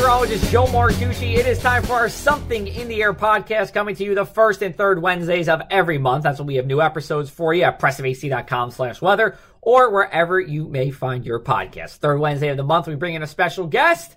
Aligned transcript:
Meteorologist 0.00 0.50
Joe 0.50 0.64
Martucci. 0.64 1.34
It 1.34 1.46
is 1.46 1.58
time 1.58 1.82
for 1.82 1.92
our 1.92 2.08
Something 2.08 2.66
in 2.68 2.88
the 2.88 3.02
Air 3.02 3.12
podcast 3.12 3.74
coming 3.74 3.94
to 3.96 4.02
you 4.02 4.14
the 4.14 4.24
first 4.24 4.62
and 4.62 4.74
third 4.74 5.02
Wednesdays 5.02 5.46
of 5.46 5.60
every 5.68 5.98
month. 5.98 6.22
That's 6.24 6.38
when 6.38 6.46
we 6.46 6.54
have 6.54 6.64
new 6.64 6.80
episodes 6.80 7.28
for 7.28 7.52
you 7.52 7.64
at 7.64 7.78
pressofac.com 7.78 8.70
slash 8.70 9.02
weather 9.02 9.36
or 9.60 9.90
wherever 9.90 10.40
you 10.40 10.68
may 10.68 10.90
find 10.90 11.26
your 11.26 11.38
podcast. 11.38 11.96
Third 11.96 12.18
Wednesday 12.18 12.48
of 12.48 12.56
the 12.56 12.62
month, 12.62 12.86
we 12.86 12.94
bring 12.94 13.14
in 13.14 13.22
a 13.22 13.26
special 13.26 13.66
guest. 13.66 14.16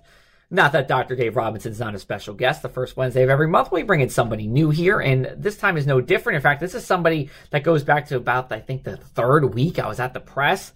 Not 0.50 0.72
that 0.72 0.88
Dr. 0.88 1.16
Dave 1.16 1.36
Robinson's 1.36 1.80
not 1.80 1.94
a 1.94 1.98
special 1.98 2.32
guest. 2.32 2.62
The 2.62 2.70
first 2.70 2.96
Wednesday 2.96 3.22
of 3.22 3.28
every 3.28 3.48
month, 3.48 3.70
we 3.70 3.82
bring 3.82 4.00
in 4.00 4.08
somebody 4.08 4.46
new 4.46 4.70
here, 4.70 5.00
and 5.00 5.34
this 5.36 5.58
time 5.58 5.76
is 5.76 5.86
no 5.86 6.00
different. 6.00 6.36
In 6.36 6.42
fact, 6.42 6.60
this 6.60 6.74
is 6.74 6.86
somebody 6.86 7.28
that 7.50 7.62
goes 7.62 7.84
back 7.84 8.08
to 8.08 8.16
about, 8.16 8.50
I 8.50 8.60
think, 8.60 8.84
the 8.84 8.96
third 8.96 9.54
week 9.54 9.78
I 9.78 9.86
was 9.86 10.00
at 10.00 10.14
the 10.14 10.20
press. 10.20 10.72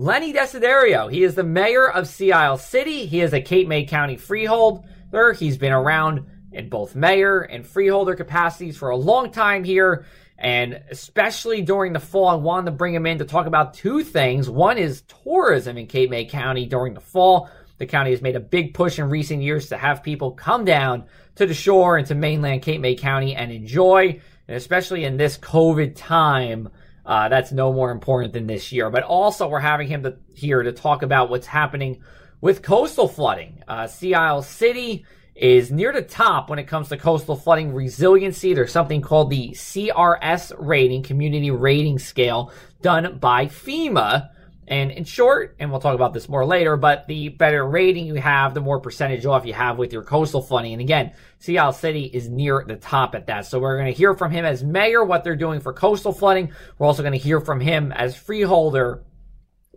Lenny 0.00 0.32
Desiderio. 0.32 1.10
He 1.10 1.24
is 1.24 1.34
the 1.34 1.42
mayor 1.42 1.90
of 1.90 2.06
Sea 2.06 2.30
Isle 2.30 2.56
City. 2.56 3.04
He 3.06 3.20
is 3.20 3.32
a 3.32 3.40
Cape 3.40 3.66
May 3.66 3.84
County 3.84 4.16
freeholder. 4.16 5.32
He's 5.36 5.58
been 5.58 5.72
around 5.72 6.24
in 6.52 6.68
both 6.68 6.94
mayor 6.94 7.40
and 7.40 7.66
freeholder 7.66 8.14
capacities 8.14 8.76
for 8.76 8.90
a 8.90 8.96
long 8.96 9.32
time 9.32 9.64
here. 9.64 10.06
And 10.38 10.80
especially 10.88 11.62
during 11.62 11.92
the 11.92 11.98
fall, 11.98 12.28
I 12.28 12.36
wanted 12.36 12.66
to 12.66 12.76
bring 12.76 12.94
him 12.94 13.06
in 13.06 13.18
to 13.18 13.24
talk 13.24 13.46
about 13.46 13.74
two 13.74 14.04
things. 14.04 14.48
One 14.48 14.78
is 14.78 15.02
tourism 15.24 15.76
in 15.76 15.88
Cape 15.88 16.10
May 16.10 16.26
County 16.26 16.64
during 16.64 16.94
the 16.94 17.00
fall. 17.00 17.50
The 17.78 17.86
county 17.86 18.12
has 18.12 18.22
made 18.22 18.36
a 18.36 18.40
big 18.40 18.74
push 18.74 19.00
in 19.00 19.10
recent 19.10 19.42
years 19.42 19.68
to 19.70 19.76
have 19.76 20.04
people 20.04 20.30
come 20.30 20.64
down 20.64 21.06
to 21.34 21.44
the 21.44 21.54
shore 21.54 21.96
and 21.96 22.06
to 22.06 22.14
mainland 22.14 22.62
Cape 22.62 22.80
May 22.80 22.94
County 22.94 23.34
and 23.34 23.50
enjoy, 23.50 24.20
and 24.46 24.56
especially 24.56 25.02
in 25.02 25.16
this 25.16 25.38
COVID 25.38 25.94
time, 25.96 26.68
uh, 27.08 27.30
that's 27.30 27.52
no 27.52 27.72
more 27.72 27.90
important 27.90 28.34
than 28.34 28.46
this 28.46 28.70
year. 28.70 28.90
But 28.90 29.02
also, 29.02 29.48
we're 29.48 29.60
having 29.60 29.88
him 29.88 30.02
to, 30.02 30.16
here 30.34 30.62
to 30.62 30.72
talk 30.72 31.02
about 31.02 31.30
what's 31.30 31.46
happening 31.46 32.02
with 32.42 32.62
coastal 32.62 33.08
flooding. 33.08 33.62
Uh, 33.66 33.86
Sea 33.86 34.12
Isle 34.12 34.42
City 34.42 35.06
is 35.34 35.72
near 35.72 35.90
the 35.90 36.02
top 36.02 36.50
when 36.50 36.58
it 36.58 36.66
comes 36.66 36.90
to 36.90 36.98
coastal 36.98 37.34
flooding 37.34 37.72
resiliency. 37.72 38.52
There's 38.52 38.72
something 38.72 39.00
called 39.00 39.30
the 39.30 39.52
CRS 39.52 40.52
rating, 40.58 41.02
Community 41.02 41.50
Rating 41.50 41.98
Scale, 41.98 42.52
done 42.82 43.18
by 43.18 43.46
FEMA. 43.46 44.28
And 44.68 44.90
in 44.90 45.04
short, 45.04 45.56
and 45.58 45.70
we'll 45.70 45.80
talk 45.80 45.94
about 45.94 46.12
this 46.12 46.28
more 46.28 46.44
later, 46.44 46.76
but 46.76 47.06
the 47.08 47.30
better 47.30 47.66
rating 47.66 48.06
you 48.06 48.16
have, 48.16 48.52
the 48.52 48.60
more 48.60 48.80
percentage 48.80 49.24
off 49.24 49.46
you 49.46 49.54
have 49.54 49.78
with 49.78 49.94
your 49.94 50.02
coastal 50.02 50.42
flooding. 50.42 50.74
And 50.74 50.82
again, 50.82 51.14
Sea 51.38 51.56
Isle 51.56 51.72
City 51.72 52.04
is 52.04 52.28
near 52.28 52.62
the 52.66 52.76
top 52.76 53.14
at 53.14 53.26
that. 53.28 53.46
So 53.46 53.58
we're 53.58 53.78
going 53.78 53.90
to 53.90 53.96
hear 53.96 54.14
from 54.14 54.30
him 54.30 54.44
as 54.44 54.62
mayor 54.62 55.02
what 55.02 55.24
they're 55.24 55.36
doing 55.36 55.60
for 55.60 55.72
coastal 55.72 56.12
flooding. 56.12 56.52
We're 56.76 56.86
also 56.86 57.02
going 57.02 57.12
to 57.12 57.18
hear 57.18 57.40
from 57.40 57.60
him 57.60 57.92
as 57.92 58.14
freeholder 58.14 59.02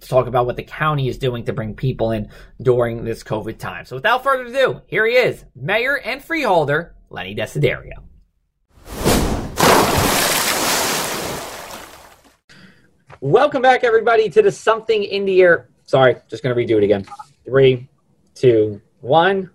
to 0.02 0.08
talk 0.08 0.28
about 0.28 0.46
what 0.46 0.58
the 0.58 0.64
county 0.64 1.08
is 1.08 1.18
doing 1.18 1.46
to 1.46 1.54
bring 1.54 1.74
people 1.74 2.12
in 2.12 2.30
during 2.62 3.06
this 3.06 3.24
COVID 3.24 3.60
time. 3.60 3.86
So 3.86 3.96
without 3.96 4.24
further 4.24 4.46
ado, 4.46 4.82
here 4.88 5.06
he 5.06 5.14
is, 5.14 5.46
mayor 5.56 5.98
and 5.98 6.22
freeholder, 6.22 6.96
Lenny 7.10 7.34
Desiderio. 7.34 8.11
Welcome 13.24 13.62
back, 13.62 13.84
everybody, 13.84 14.32
to 14.32 14.42
the 14.42 14.52
Something 14.52 15.04
in 15.04 15.26
the 15.26 15.44
Air. 15.44 15.70
Sorry, 15.86 16.16
just 16.28 16.42
going 16.42 16.56
to 16.56 16.60
redo 16.60 16.80
it 16.80 16.84
again. 16.84 17.06
Three, 17.46 17.88
two, 18.34 18.82
one. 19.02 19.52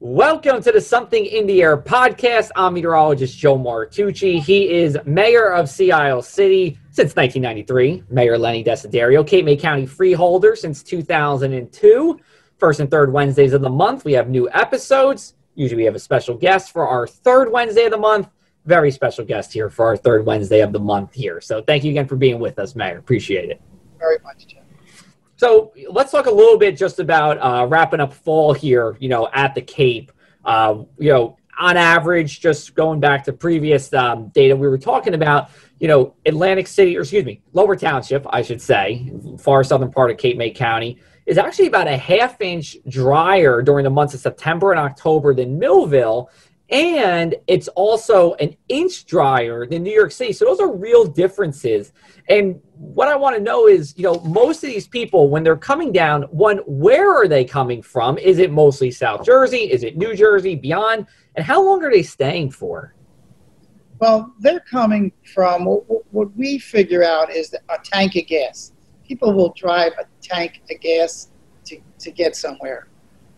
Welcome 0.00 0.60
to 0.62 0.72
the 0.72 0.80
Something 0.80 1.24
in 1.24 1.46
the 1.46 1.62
Air 1.62 1.76
podcast. 1.76 2.50
I'm 2.56 2.74
meteorologist 2.74 3.38
Joe 3.38 3.56
Martucci. 3.56 4.42
He 4.42 4.72
is 4.72 4.98
mayor 5.04 5.52
of 5.52 5.70
Sea 5.70 5.92
Isle 5.92 6.20
City 6.20 6.76
since 6.90 7.14
1993. 7.14 8.02
Mayor 8.10 8.36
Lenny 8.36 8.64
Desiderio, 8.64 9.24
Cape 9.24 9.44
May 9.44 9.56
County 9.56 9.86
freeholder 9.86 10.56
since 10.56 10.82
2002. 10.82 12.18
First 12.58 12.80
and 12.80 12.90
third 12.90 13.12
Wednesdays 13.12 13.52
of 13.52 13.60
the 13.60 13.70
month, 13.70 14.04
we 14.04 14.14
have 14.14 14.28
new 14.28 14.50
episodes. 14.50 15.34
Usually, 15.54 15.82
we 15.82 15.84
have 15.84 15.94
a 15.94 16.00
special 16.00 16.36
guest 16.36 16.72
for 16.72 16.88
our 16.88 17.06
third 17.06 17.52
Wednesday 17.52 17.84
of 17.84 17.92
the 17.92 17.98
month 17.98 18.26
very 18.66 18.90
special 18.90 19.24
guest 19.24 19.52
here 19.52 19.70
for 19.70 19.86
our 19.86 19.96
third 19.96 20.26
Wednesday 20.26 20.60
of 20.60 20.72
the 20.72 20.78
month 20.78 21.12
here. 21.14 21.40
So 21.40 21.62
thank 21.62 21.84
you 21.84 21.90
again 21.90 22.06
for 22.06 22.16
being 22.16 22.38
with 22.38 22.58
us, 22.58 22.74
Mayor. 22.74 22.98
Appreciate 22.98 23.50
it. 23.50 23.60
Very 23.98 24.18
much, 24.22 24.46
Jim. 24.46 24.62
So 25.36 25.72
let's 25.90 26.12
talk 26.12 26.26
a 26.26 26.30
little 26.30 26.58
bit 26.58 26.76
just 26.76 26.98
about 26.98 27.38
uh, 27.38 27.66
wrapping 27.66 28.00
up 28.00 28.12
fall 28.12 28.52
here, 28.52 28.96
you 29.00 29.08
know, 29.08 29.28
at 29.32 29.54
the 29.54 29.62
Cape. 29.62 30.12
Uh, 30.44 30.84
you 30.98 31.10
know, 31.10 31.38
on 31.58 31.76
average, 31.76 32.40
just 32.40 32.74
going 32.74 33.00
back 33.00 33.24
to 33.24 33.32
previous 33.32 33.92
um, 33.92 34.28
data 34.28 34.56
we 34.56 34.68
were 34.68 34.78
talking 34.78 35.14
about, 35.14 35.50
you 35.78 35.88
know, 35.88 36.14
Atlantic 36.26 36.66
City, 36.66 36.96
or 36.96 37.00
excuse 37.00 37.24
me, 37.24 37.42
Lower 37.52 37.76
Township, 37.76 38.26
I 38.30 38.42
should 38.42 38.60
say, 38.60 39.12
far 39.38 39.62
southern 39.62 39.90
part 39.90 40.10
of 40.10 40.16
Cape 40.16 40.36
May 40.36 40.50
County, 40.50 40.98
is 41.26 41.38
actually 41.38 41.66
about 41.66 41.86
a 41.86 41.96
half 41.96 42.40
inch 42.40 42.76
drier 42.88 43.62
during 43.62 43.84
the 43.84 43.90
months 43.90 44.14
of 44.14 44.20
September 44.20 44.72
and 44.72 44.80
October 44.80 45.34
than 45.34 45.58
Millville 45.58 46.30
and 46.70 47.34
it's 47.48 47.68
also 47.68 48.34
an 48.34 48.56
inch 48.68 49.04
drier 49.06 49.66
than 49.66 49.82
New 49.82 49.92
York 49.92 50.12
City. 50.12 50.32
So 50.32 50.44
those 50.44 50.60
are 50.60 50.72
real 50.72 51.04
differences. 51.04 51.92
And 52.28 52.60
what 52.76 53.08
I 53.08 53.16
want 53.16 53.36
to 53.36 53.42
know 53.42 53.66
is, 53.66 53.92
you 53.96 54.04
know, 54.04 54.20
most 54.20 54.62
of 54.62 54.70
these 54.70 54.86
people, 54.86 55.28
when 55.28 55.42
they're 55.42 55.56
coming 55.56 55.90
down, 55.90 56.22
one, 56.24 56.58
where 56.66 57.12
are 57.12 57.26
they 57.26 57.44
coming 57.44 57.82
from? 57.82 58.18
Is 58.18 58.38
it 58.38 58.52
mostly 58.52 58.92
South 58.92 59.24
Jersey? 59.24 59.70
Is 59.70 59.82
it 59.82 59.96
New 59.96 60.14
Jersey, 60.14 60.54
beyond? 60.54 61.06
And 61.34 61.44
how 61.44 61.62
long 61.62 61.82
are 61.82 61.90
they 61.90 62.04
staying 62.04 62.52
for? 62.52 62.94
Well, 63.98 64.32
they're 64.38 64.60
coming 64.60 65.12
from 65.34 65.64
what 65.64 66.36
we 66.36 66.58
figure 66.58 67.02
out 67.02 67.30
is 67.30 67.52
a 67.52 67.78
tank 67.82 68.16
of 68.16 68.26
gas. 68.26 68.72
People 69.06 69.34
will 69.34 69.52
drive 69.56 69.92
a 69.98 70.04
tank 70.22 70.62
of 70.70 70.80
gas 70.80 71.30
to, 71.64 71.78
to 71.98 72.10
get 72.10 72.36
somewhere. 72.36 72.88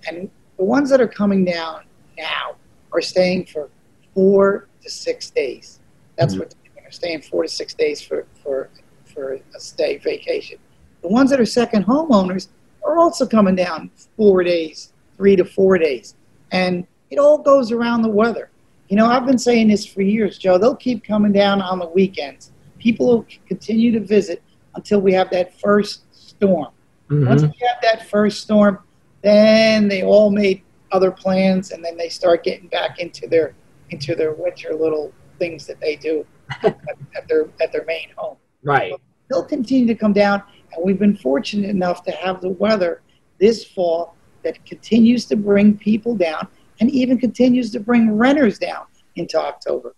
And 0.07 0.31
the 0.59 0.65
ones 0.65 0.91
that 0.91 1.01
are 1.01 1.09
coming 1.09 1.45
down 1.45 1.85
now, 2.17 2.57
are 2.93 3.01
staying 3.01 3.47
for 3.47 3.71
four 4.15 4.69
to 4.83 4.91
six 4.91 5.31
days. 5.31 5.81
That's 6.17 6.35
mm-hmm. 6.35 6.41
what 6.41 6.55
they're 6.75 6.91
staying 6.91 7.23
four 7.23 7.43
to 7.43 7.49
six 7.49 7.75
days 7.75 8.01
for, 8.01 8.27
for, 8.43 8.71
for 9.05 9.39
a 9.55 9.61
stay 9.61 9.99
vacation. 9.99 10.59
The 11.03 11.09
ones 11.09 11.31
that 11.31 11.41
are 11.41 11.47
second 11.47 11.85
homeowners 11.85 12.49
are 12.85 12.99
also 12.99 13.27
coming 13.27 13.55
down 13.55 13.91
four 14.17 14.43
days, 14.45 14.93
three 15.17 15.37
to 15.37 15.45
four 15.45 15.79
days. 15.79 16.15
And 16.51 16.87
it 17.11 17.19
all 17.19 17.39
goes 17.39 17.73
around 17.73 18.03
the 18.03 18.09
weather. 18.09 18.51
You 18.89 18.97
know, 18.97 19.07
I've 19.07 19.27
been 19.27 19.39
saying 19.39 19.69
this 19.69 19.87
for 19.87 20.03
years, 20.03 20.39
Joe. 20.39 20.59
They'll 20.59 20.77
keep 20.77 21.05
coming 21.05 21.33
down 21.33 21.63
on 21.63 21.79
the 21.79 21.89
weekends. 21.89 22.53
People 22.79 23.07
will 23.07 23.27
continue 23.47 23.91
to 23.93 24.01
visit 24.01 24.43
until 24.75 25.01
we 25.01 25.13
have 25.13 25.31
that 25.31 25.59
first 25.61 26.03
storm. 26.13 26.69
Mm-hmm. 27.09 27.29
Once 27.29 27.43
we 27.43 27.49
have 27.49 27.81
that 27.83 28.09
first 28.11 28.43
storm, 28.43 28.79
then 29.23 29.89
they 29.89 30.03
all 30.03 30.31
may 30.31 30.63
other 30.93 31.11
plans, 31.11 31.73
and 31.73 31.85
then 31.85 31.97
they 31.97 32.09
start 32.09 32.45
getting 32.45 32.69
back 32.69 32.99
into 32.99 33.27
their 33.27 33.55
into 33.91 34.15
their 34.15 34.33
winter 34.33 34.75
little 34.75 35.13
things 35.39 35.67
that 35.67 35.81
they 35.81 35.97
do 35.97 36.25
at, 36.63 36.79
at 37.17 37.29
their 37.29 37.49
at 37.61 37.73
their 37.73 37.85
main 37.85 38.09
home. 38.17 38.37
Right. 38.63 38.93
So 38.93 39.01
they'll 39.29 39.45
continue 39.45 39.87
to 39.87 39.95
come 39.95 40.13
down, 40.13 40.43
and 40.73 40.85
we've 40.85 40.99
been 40.99 41.17
fortunate 41.17 41.71
enough 41.71 42.05
to 42.05 42.13
have 42.13 42.41
the 42.41 42.51
weather 42.51 43.03
this 43.39 43.65
fall 43.65 44.15
that 44.45 44.65
continues 44.65 45.25
to 45.27 45.37
bring 45.37 45.77
people 45.77 46.15
down, 46.15 46.47
and 46.81 46.91
even 46.91 47.19
continues 47.19 47.71
to 47.73 47.81
bring 47.81 48.17
renters 48.17 48.59
down 48.59 48.87
into 49.17 49.39
October. 49.39 49.95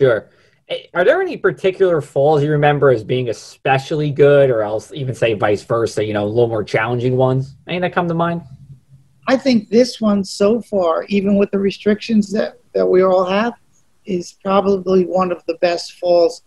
Sure. 0.00 0.30
Eh, 0.68 0.78
are 0.94 1.04
there 1.04 1.20
any 1.20 1.36
particular 1.36 2.00
falls 2.00 2.42
you 2.42 2.50
remember 2.50 2.90
as 2.90 3.04
being 3.04 3.28
especially 3.28 4.10
good, 4.10 4.50
or 4.50 4.62
else 4.62 4.92
even 4.92 5.14
say 5.14 5.34
vice 5.34 5.62
versa? 5.62 6.04
You 6.04 6.14
know, 6.14 6.24
a 6.24 6.26
little 6.26 6.48
more 6.48 6.64
challenging 6.64 7.16
ones. 7.16 7.56
Any 7.66 7.80
that 7.80 7.92
come 7.92 8.08
to 8.08 8.14
mind? 8.14 8.42
I 9.26 9.36
think 9.36 9.70
this 9.70 10.00
one 10.00 10.24
so 10.24 10.60
far, 10.60 11.04
even 11.04 11.36
with 11.36 11.50
the 11.50 11.58
restrictions 11.58 12.30
that, 12.32 12.60
that 12.74 12.86
we 12.86 13.02
all 13.02 13.24
have, 13.24 13.54
is 14.04 14.34
probably 14.44 15.06
one 15.06 15.32
of 15.32 15.42
the 15.46 15.54
best 15.60 15.94
falls 15.94 16.42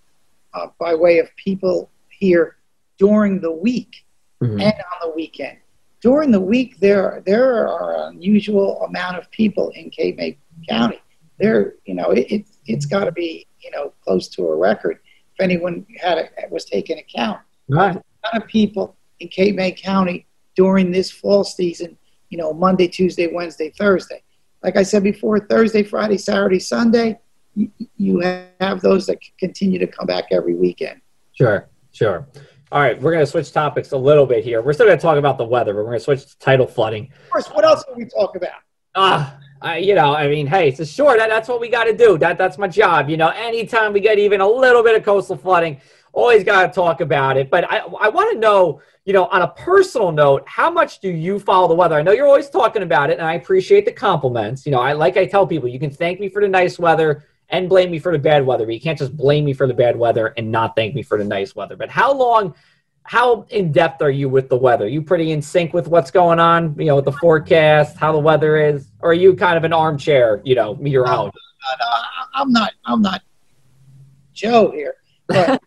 uh, 0.53 0.67
by 0.79 0.93
way 0.93 1.19
of 1.19 1.35
people 1.35 1.89
here 2.09 2.57
during 2.97 3.39
the 3.41 3.51
week 3.51 4.05
mm-hmm. 4.41 4.59
and 4.59 4.73
on 4.73 5.09
the 5.09 5.13
weekend. 5.15 5.57
During 6.01 6.29
the 6.31 6.39
week, 6.39 6.79
there 6.79 7.23
there 7.25 7.67
are 7.67 7.95
an 7.95 8.15
unusual 8.15 8.83
amount 8.83 9.17
of 9.17 9.29
people 9.31 9.69
in 9.69 9.89
Cape 9.89 10.17
May 10.17 10.37
County. 10.69 11.01
There, 11.39 11.75
you 11.85 11.95
know, 11.95 12.11
it, 12.11 12.31
it 12.31 12.45
it's 12.67 12.85
got 12.85 13.05
to 13.05 13.11
be 13.11 13.47
you 13.59 13.71
know 13.71 13.93
close 14.03 14.27
to 14.29 14.47
a 14.47 14.55
record 14.55 14.99
if 15.33 15.43
anyone 15.43 15.85
had 15.99 16.19
a, 16.19 16.29
was 16.49 16.65
taking 16.65 16.99
account. 16.99 17.39
Right. 17.67 17.95
A 17.95 18.27
lot 18.27 18.43
of 18.43 18.47
people 18.47 18.95
in 19.19 19.27
Cape 19.29 19.55
May 19.55 19.71
County 19.71 20.27
during 20.55 20.91
this 20.91 21.09
fall 21.09 21.43
season 21.43 21.97
you 22.29 22.37
know, 22.37 22.53
Monday, 22.53 22.87
Tuesday, 22.87 23.27
Wednesday, 23.27 23.71
Thursday. 23.77 24.23
Like 24.63 24.75
I 24.75 24.83
said 24.83 25.03
before, 25.03 25.39
Thursday, 25.39 25.83
Friday, 25.83 26.17
Saturday, 26.17 26.59
Sunday, 26.59 27.19
you, 27.55 27.71
you 27.95 28.19
have 28.59 28.81
those 28.81 29.05
that 29.07 29.19
continue 29.39 29.79
to 29.79 29.87
come 29.87 30.07
back 30.07 30.25
every 30.31 30.55
weekend. 30.55 31.01
Sure, 31.33 31.69
sure. 31.91 32.27
All 32.71 32.81
right, 32.81 33.01
we're 33.01 33.11
going 33.11 33.23
to 33.23 33.31
switch 33.31 33.51
topics 33.51 33.91
a 33.93 33.97
little 33.97 34.25
bit 34.25 34.43
here. 34.43 34.61
We're 34.61 34.73
still 34.73 34.87
going 34.87 34.97
to 34.97 35.01
talk 35.01 35.17
about 35.17 35.37
the 35.37 35.45
weather, 35.45 35.73
but 35.73 35.79
we're 35.79 35.91
going 35.91 35.99
to 35.99 36.03
switch 36.03 36.25
to 36.25 36.39
tidal 36.39 36.67
flooding. 36.67 37.09
Of 37.25 37.29
course, 37.29 37.47
what 37.47 37.63
else 37.63 37.83
can 37.83 37.95
we 37.95 38.05
talk 38.05 38.35
about? 38.35 38.59
Ah, 38.95 39.39
uh, 39.63 39.71
you 39.71 39.95
know, 39.95 40.13
I 40.13 40.27
mean, 40.27 40.47
hey, 40.47 40.67
it's 40.67 40.79
a 40.79 40.85
short. 40.85 41.17
That, 41.17 41.29
that's 41.29 41.47
what 41.47 41.61
we 41.61 41.69
got 41.69 41.85
to 41.85 41.95
do. 41.95 42.17
That 42.17 42.37
that's 42.37 42.57
my 42.57 42.67
job. 42.67 43.09
You 43.09 43.17
know, 43.17 43.29
anytime 43.29 43.93
we 43.93 43.99
get 43.99 44.19
even 44.19 44.41
a 44.41 44.47
little 44.47 44.83
bit 44.83 44.95
of 44.95 45.03
coastal 45.03 45.37
flooding, 45.37 45.79
always 46.13 46.43
got 46.43 46.67
to 46.67 46.73
talk 46.73 47.01
about 47.01 47.37
it. 47.37 47.49
But 47.49 47.71
I, 47.71 47.77
I 47.79 48.09
want 48.09 48.33
to 48.33 48.39
know, 48.39 48.81
you 49.05 49.13
know, 49.13 49.25
on 49.27 49.41
a 49.41 49.47
personal 49.49 50.11
note, 50.11 50.43
how 50.47 50.69
much 50.69 50.99
do 50.99 51.09
you 51.09 51.39
follow 51.39 51.67
the 51.67 51.75
weather? 51.75 51.95
I 51.95 52.01
know 52.01 52.11
you're 52.11 52.27
always 52.27 52.49
talking 52.49 52.83
about 52.83 53.09
it, 53.09 53.19
and 53.19 53.27
I 53.27 53.33
appreciate 53.33 53.85
the 53.85 53.91
compliments. 53.91 54.65
You 54.65 54.71
know, 54.71 54.79
I 54.79 54.93
like 54.93 55.17
I 55.17 55.25
tell 55.25 55.45
people, 55.45 55.69
you 55.69 55.79
can 55.79 55.91
thank 55.91 56.19
me 56.19 56.29
for 56.29 56.41
the 56.41 56.47
nice 56.47 56.79
weather 56.79 57.25
and 57.49 57.69
blame 57.69 57.91
me 57.91 57.99
for 57.99 58.11
the 58.11 58.19
bad 58.19 58.45
weather, 58.45 58.65
but 58.65 58.73
you 58.73 58.81
can't 58.81 58.99
just 58.99 59.15
blame 59.15 59.45
me 59.45 59.53
for 59.53 59.67
the 59.67 59.73
bad 59.73 59.95
weather 59.95 60.33
and 60.37 60.51
not 60.51 60.75
thank 60.75 60.93
me 60.95 61.01
for 61.03 61.17
the 61.17 61.23
nice 61.23 61.55
weather. 61.55 61.75
But 61.75 61.89
how 61.89 62.13
long? 62.13 62.55
How 63.03 63.45
in 63.51 63.71
depth 63.71 64.01
are 64.01 64.11
you 64.11 64.27
with 64.27 64.49
the 64.49 64.57
weather? 64.57 64.83
Are 64.83 64.89
you 64.89 65.01
pretty 65.01 65.31
in 65.31 65.41
sync 65.41 65.73
with 65.73 65.87
what's 65.87 66.11
going 66.11 66.39
on, 66.39 66.75
you 66.77 66.87
know, 66.87 66.97
with 66.97 67.05
the 67.05 67.13
forecast, 67.13 67.95
how 67.95 68.11
the 68.11 68.19
weather 68.19 68.57
is, 68.57 68.91
or 68.99 69.11
are 69.11 69.13
you 69.13 69.33
kind 69.33 69.55
of 69.55 69.63
an 69.63 69.71
armchair, 69.71 70.41
you 70.43 70.55
know, 70.55 70.75
meteorologist? 70.75 71.41
No, 71.79 71.85
no, 71.85 72.03
I'm 72.33 72.51
not. 72.51 72.73
I'm 72.83 73.01
not 73.01 73.21
Joe 74.33 74.71
here, 74.71 74.95
but 75.27 75.61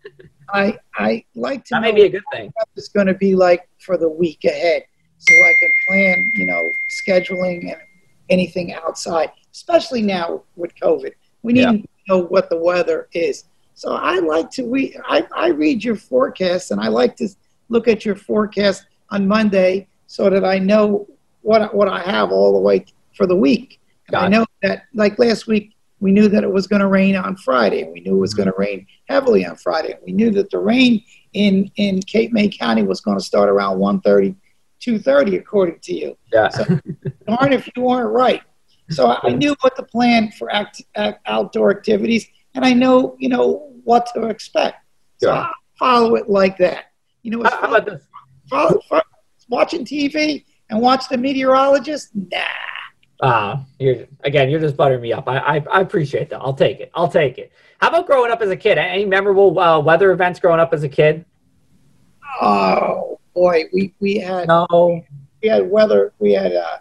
I 0.53 0.79
I 0.97 1.25
like 1.35 1.65
to 1.67 1.75
that 1.75 1.81
know 1.81 1.89
may 1.89 1.95
be 1.95 2.03
a 2.03 2.09
good 2.09 2.23
thing. 2.33 2.51
what 2.55 2.69
it's 2.77 2.89
going 2.89 3.07
to 3.07 3.15
be 3.15 3.35
like 3.35 3.69
for 3.79 3.97
the 3.97 4.09
week 4.09 4.45
ahead, 4.45 4.83
so 5.19 5.35
I 5.35 5.53
can 5.61 5.71
plan, 5.89 6.31
you 6.35 6.47
know, 6.47 6.71
scheduling 7.07 7.63
and 7.73 7.81
anything 8.29 8.73
outside. 8.75 9.31
Especially 9.53 10.03
now 10.03 10.43
with 10.57 10.73
COVID, 10.77 11.13
we 11.43 11.53
need 11.53 11.63
Yeah. 11.63 11.73
to 11.73 11.85
know 12.09 12.19
what 12.19 12.49
the 12.51 12.57
weather 12.57 13.09
is. 13.13 13.45
So 13.75 13.95
I 13.95 14.19
like 14.19 14.51
to 14.53 14.69
read. 14.69 14.97
I, 15.07 15.27
I 15.35 15.49
read 15.49 15.83
your 15.83 15.97
forecast, 15.97 16.71
and 16.71 16.81
I 16.81 16.89
like 16.89 17.17
to 17.17 17.29
look 17.69 17.89
at 17.89 18.05
your 18.05 18.15
forecast 18.17 18.87
on 19.11 19.27
Monday 19.27 19.89
so 20.07 20.29
that 20.31 20.45
I 20.45 20.59
know 20.59 21.07
what 21.43 21.75
what 21.75 21.89
I 21.89 22.01
have 22.03 22.31
all 22.33 22.53
the 22.53 22.61
way 22.61 22.85
for 23.17 23.27
the 23.27 23.37
week. 23.37 23.81
And 24.09 24.17
I 24.17 24.29
know 24.29 24.45
that, 24.63 24.85
like 24.95 25.19
last 25.19 25.47
week, 25.47 25.73
we 26.01 26.13
knew 26.13 26.29
that 26.29 26.43
it 26.43 26.51
was 26.53 26.67
going 26.67 26.81
to 26.81 26.87
rain 26.89 27.15
on 27.17 27.37
Friday. 27.37 27.83
and 27.83 27.93
We 27.93 28.01
knew 28.01 28.15
it 28.17 28.21
was 28.21 28.35
going 28.35 28.49
to 28.49 28.55
rain 28.59 28.87
heavily 29.09 29.45
on 29.47 29.57
Friday. 29.57 29.95
We 30.05 30.13
knew 30.13 30.31
that 30.33 30.51
the 30.51 30.59
rain 30.59 31.03
in 31.35 31.71
in 31.77 32.01
Cape 32.01 32.33
May 32.33 32.49
County 32.49 32.83
was 32.83 33.01
going 33.01 33.19
to 33.19 33.25
start 33.25 33.49
around 33.49 33.79
1.30, 33.79 34.35
2.30, 34.81 35.39
according 35.39 35.79
to 35.81 35.95
you. 35.95 36.17
Yeah. 36.33 36.49
So- 36.49 36.81
Darn 37.27 37.53
if 37.53 37.69
you 37.77 37.83
weren't 37.83 38.11
right. 38.13 38.43
So 38.91 39.17
I 39.23 39.29
knew 39.31 39.55
what 39.61 39.77
to 39.77 39.85
plan 39.85 40.33
for 40.33 40.53
act, 40.53 40.83
act, 40.97 41.21
outdoor 41.27 41.71
activities, 41.71 42.27
and 42.55 42.65
I 42.65 42.73
know 42.73 43.15
you 43.21 43.29
know 43.29 43.71
what 43.85 44.09
to 44.15 44.25
expect. 44.25 44.79
So 45.19 45.29
Yeah. 45.31 45.43
I 45.43 45.53
follow 45.79 46.17
it 46.17 46.29
like 46.29 46.59
that. 46.59 46.87
You 47.23 47.31
know, 47.33 47.43
How 47.49 47.69
about 47.69 47.85
this? 47.87 48.03
follow, 48.49 48.81
follow, 48.89 49.03
watching 49.49 49.85
TV 49.85 50.45
and 50.71 50.81
watch 50.81 51.05
the 51.09 51.17
meteorologist. 51.19 52.09
Nah. 52.15 52.39
Ah, 53.23 53.65
you're 53.79 54.07
again. 54.25 54.49
You're 54.49 54.61
just 54.61 54.77
buttering 54.77 55.03
me 55.03 55.13
up. 55.13 55.29
I, 55.29 55.39
I 55.39 55.65
I 55.73 55.81
appreciate 55.83 56.31
that. 56.31 56.41
I'll 56.41 56.55
take 56.55 56.81
it. 56.81 56.91
I'll 56.95 57.09
take 57.09 57.39
it. 57.39 57.53
How 57.79 57.89
about 57.89 58.07
growing 58.07 58.31
up 58.31 58.41
as 58.41 58.51
a 58.51 58.57
kid? 58.57 58.79
Any 58.79 59.05
memorable 59.05 59.59
uh, 59.59 59.79
weather 59.79 60.11
events 60.13 60.41
growing 60.41 60.61
up 60.61 60.73
as 60.73 60.83
a 60.85 60.89
kid? 60.89 61.25
Oh 62.41 63.19
boy, 63.35 63.65
we 63.73 63.95
we 64.01 64.17
had 64.19 64.49
No. 64.49 64.67
we 65.43 65.49
had 65.49 65.71
weather 65.71 66.13
we 66.19 66.33
had 66.33 66.55
uh, 66.55 66.79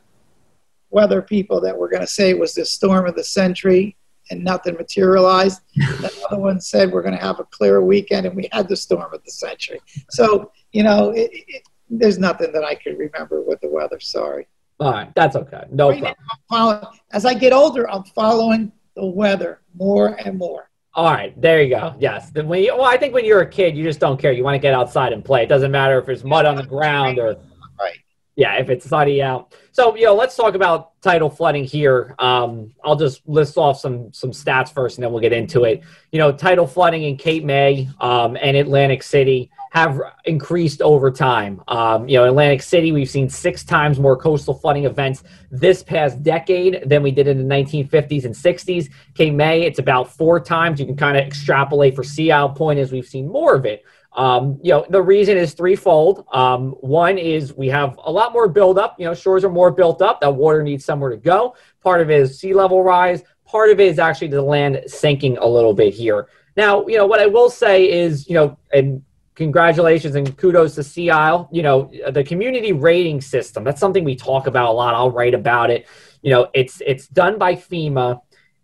weather 0.91 1.21
people 1.21 1.59
that 1.62 1.77
were 1.77 1.89
going 1.89 2.01
to 2.01 2.07
say 2.07 2.30
it 2.30 2.39
was 2.39 2.53
the 2.53 2.65
storm 2.65 3.06
of 3.06 3.15
the 3.15 3.24
century 3.24 3.95
and 4.31 4.44
nothing 4.44 4.75
materialized. 4.75 5.62
Another 5.75 6.39
one 6.39 6.62
said 6.62 6.91
we're 6.91 7.01
going 7.01 7.18
to 7.18 7.21
have 7.24 7.39
a 7.39 7.45
clear 7.45 7.81
weekend 7.81 8.25
and 8.27 8.36
we 8.36 8.47
had 8.51 8.68
the 8.69 8.75
storm 8.75 9.13
of 9.13 9.24
the 9.25 9.31
century. 9.31 9.80
So 10.09 10.51
you 10.71 10.83
know, 10.83 11.09
it, 11.09 11.30
it, 11.33 11.63
there's 11.89 12.19
nothing 12.19 12.51
that 12.53 12.63
I 12.63 12.75
could 12.75 12.97
remember 12.97 13.41
with 13.41 13.59
the 13.62 13.69
weather. 13.69 14.00
Sorry. 14.00 14.47
All 14.79 14.91
right, 14.91 15.13
that's 15.15 15.35
okay. 15.35 15.63
No 15.71 15.89
Right 15.89 16.15
problem. 16.49 16.83
I'm 16.83 16.99
as 17.11 17.25
I 17.25 17.33
get 17.33 17.51
older, 17.53 17.89
I'm 17.89 18.03
following 18.03 18.71
the 18.95 19.05
weather 19.05 19.61
more 19.75 20.15
and 20.25 20.37
more. 20.37 20.69
All 20.93 21.11
right, 21.11 21.39
there 21.39 21.61
you 21.61 21.69
go. 21.69 21.95
Yes. 21.99 22.31
Then 22.31 22.47
when 22.47 22.63
you, 22.63 22.75
well, 22.75 22.85
I 22.85 22.97
think 22.97 23.13
when 23.13 23.23
you're 23.25 23.41
a 23.41 23.49
kid, 23.49 23.77
you 23.77 23.83
just 23.83 23.99
don't 23.99 24.19
care. 24.19 24.31
You 24.31 24.43
want 24.43 24.55
to 24.55 24.59
get 24.59 24.73
outside 24.73 25.13
and 25.13 25.23
play. 25.23 25.43
It 25.43 25.49
doesn't 25.49 25.71
matter 25.71 25.99
if 25.99 26.05
there's 26.05 26.23
mud 26.23 26.45
on 26.45 26.55
the 26.55 26.63
ground 26.65 27.19
or 27.19 27.37
Right. 27.79 27.97
yeah, 28.35 28.55
if 28.55 28.69
it's 28.69 28.85
sunny 28.87 29.21
out. 29.21 29.53
So, 29.71 29.95
you 29.95 30.05
know, 30.05 30.15
let's 30.15 30.35
talk 30.35 30.55
about 30.55 30.99
tidal 31.01 31.29
flooding 31.29 31.63
here. 31.63 32.15
Um, 32.19 32.73
I'll 32.83 32.95
just 32.97 33.25
list 33.27 33.57
off 33.57 33.79
some 33.79 34.11
some 34.11 34.31
stats 34.31 34.73
first, 34.73 34.97
and 34.97 35.03
then 35.03 35.11
we'll 35.11 35.21
get 35.21 35.31
into 35.31 35.63
it. 35.63 35.83
You 36.11 36.19
know, 36.19 36.31
tidal 36.31 36.67
flooding 36.67 37.03
in 37.03 37.15
Cape 37.17 37.43
May 37.43 37.87
um, 38.01 38.37
and 38.41 38.57
Atlantic 38.57 39.03
City 39.03 39.51
have 39.71 40.01
increased 40.25 40.81
over 40.81 41.12
time. 41.12 41.62
Um, 41.68 42.07
you 42.10 42.18
know, 42.18 42.25
Atlantic 42.25 42.62
City, 42.62 42.92
we've 42.92 43.10
seen 43.10 43.30
six 43.30 43.63
times 43.63 44.00
more 44.00 44.18
coastal 44.18 44.54
flooding 44.54 44.86
events 44.86 45.24
this 45.51 45.83
past 45.83 46.24
decade 46.24 46.83
than 46.86 47.04
we 47.04 47.12
did 47.12 47.27
in 47.27 47.38
the 47.38 47.56
1950s 47.56 48.25
and 48.25 48.33
60s. 48.33 48.89
Cape 49.13 49.33
May, 49.33 49.62
it's 49.62 49.80
about 49.80 50.12
four 50.12 50.39
times. 50.39 50.80
You 50.80 50.86
can 50.86 50.95
kind 50.95 51.18
of 51.18 51.24
extrapolate 51.24 51.95
for 51.95 52.04
Sea 52.04 52.31
Isle 52.31 52.50
Point 52.50 52.80
as 52.80 52.92
we've 52.92 53.06
seen 53.06 53.27
more 53.27 53.56
of 53.56 53.66
it. 53.66 53.83
Um, 54.13 54.60
you 54.63 54.71
know, 54.71 54.86
the 54.89 55.01
reason 55.01 55.38
is 55.38 55.54
threefold. 55.54 56.25
Um, 56.33 56.72
one 56.81 57.19
is 57.19 57.54
we 57.54 57.68
have 57.68 58.00
a 58.04 58.12
lot 58.12 58.33
more 58.33 58.48
buildup. 58.48 59.00
You 59.00 59.06
know, 59.06 59.13
shores 59.13 59.44
are 59.44 59.51
more 59.51 59.69
built 59.69 60.01
up. 60.01 60.19
That 60.22 60.33
water 60.33 60.63
needs 60.63 60.83
somewhere 60.83 61.12
to 61.12 61.18
go. 61.18 61.56
Part 61.83 62.01
of 62.01 62.10
it 62.10 62.19
is 62.22 62.39
sea 62.39 62.54
level 62.54 62.83
rise. 62.83 63.22
Part 63.45 63.69
of 63.69 63.80
it 63.80 63.88
is 63.88 64.00
actually 64.00 64.30
the 64.30 64.42
land 64.42 64.83
sinking 64.88 65.38
a 65.38 65.45
little 65.45 65.74
bit 65.74 65.94
here. 65.94 66.27
Now, 66.57 66.86
you 66.88 66.98
know, 66.98 67.06
what 67.06 67.19
I 67.19 67.27
will 67.27 67.50
say 67.50 67.89
is, 67.89 68.27
you 68.27 68.33
know, 68.33 68.57
and 68.74 69.04
congratulations 69.39 70.15
and 70.15 70.38
kudos 70.38 70.75
to 70.75 70.83
Sea 70.83 71.09
Isle. 71.09 71.47
You 71.50 71.63
know, 71.63 71.89
the 72.12 72.25
community 72.25 72.74
rating 72.74 73.21
system. 73.21 73.63
That's 73.63 73.80
something 73.80 74.03
we 74.03 74.15
talk 74.15 74.47
about 74.47 74.69
a 74.69 74.74
lot. 74.74 74.94
I'll 74.94 75.12
write 75.12 75.33
about 75.33 75.71
it. 75.71 75.88
You 76.21 76.31
know, 76.31 76.50
it's 76.53 76.81
it's 76.86 77.07
done 77.07 77.39
by 77.39 77.56
FEMA 77.56 78.21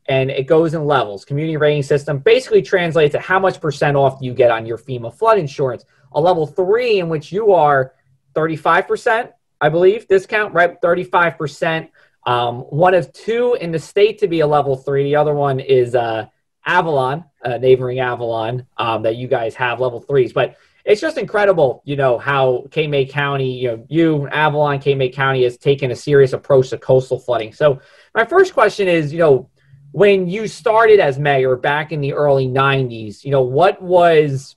and 0.08 0.30
it 0.30 0.48
goes 0.48 0.74
in 0.74 0.84
levels. 0.86 1.24
Community 1.24 1.56
rating 1.56 1.82
system 1.82 2.20
basically 2.20 2.62
translates 2.62 3.14
to 3.14 3.22
how 3.22 3.40
much 3.40 3.62
percent 3.62 3.96
off 3.96 4.20
you 4.22 4.34
get 4.34 4.52
on 4.52 4.66
your 4.66 4.78
FEMA 4.78 5.12
flood 5.18 5.40
insurance. 5.40 5.86
A 6.12 6.20
level 6.20 6.46
three 6.46 7.00
in 7.00 7.08
which 7.08 7.32
you 7.32 7.54
are 7.54 7.94
35%, 8.34 9.32
I 9.62 9.70
believe, 9.70 10.10
discount, 10.10 10.54
right? 10.54 10.80
35%. 10.82 11.90
Um, 12.26 12.60
one 12.64 12.94
of 12.94 13.14
two 13.14 13.58
in 13.62 13.72
the 13.72 13.80
state 13.80 14.20
to 14.20 14.28
be 14.28 14.42
a 14.42 14.48
level 14.48 14.76
three. 14.76 15.04
The 15.06 15.16
other 15.16 15.36
one 15.36 15.62
is 15.62 15.96
uh, 15.96 16.26
Avalon, 16.66 17.24
uh, 17.44 17.58
neighboring 17.58 18.00
Avalon, 18.00 18.66
um, 18.78 19.04
that 19.04 19.16
you 19.16 19.28
guys 19.28 19.56
have 19.56 19.80
level 19.80 20.02
threes. 20.02 20.34
But 20.34 20.58
it's 20.86 21.02
just 21.02 21.18
incredible, 21.18 21.82
you 21.86 21.96
know, 21.96 22.18
how 22.18 22.66
May 22.76 23.06
County, 23.06 23.52
you 23.52 23.68
know, 23.70 23.86
you, 23.90 24.28
Avalon, 24.28 24.82
May 24.98 25.10
County 25.10 25.44
has 25.44 25.58
taken 25.58 25.92
a 25.92 25.96
serious 25.96 26.34
approach 26.34 26.70
to 26.70 26.78
coastal 26.78 27.20
flooding. 27.20 27.54
So 27.54 27.80
my 28.14 28.26
first 28.26 28.54
question 28.54 28.88
is, 28.88 29.12
you 29.12 29.20
know, 29.20 29.50
when 29.92 30.28
you 30.28 30.48
started 30.48 31.00
as 31.00 31.18
mayor 31.18 31.56
back 31.56 31.92
in 31.92 32.02
the 32.02 32.14
early 32.14 32.48
90s, 32.48 33.24
you 33.24 33.32
know, 33.32 33.42
what 33.42 33.82
was, 33.82 34.56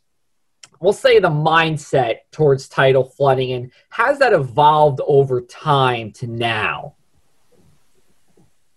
we'll 0.81 0.93
say, 0.93 1.19
the 1.19 1.31
mindset 1.31 2.17
towards 2.33 2.69
tidal 2.69 3.05
flooding 3.05 3.53
and 3.53 3.71
has 3.91 4.19
that 4.19 4.33
evolved 4.33 5.01
over 5.07 5.41
time 5.41 6.13
to 6.13 6.27
now? 6.27 6.95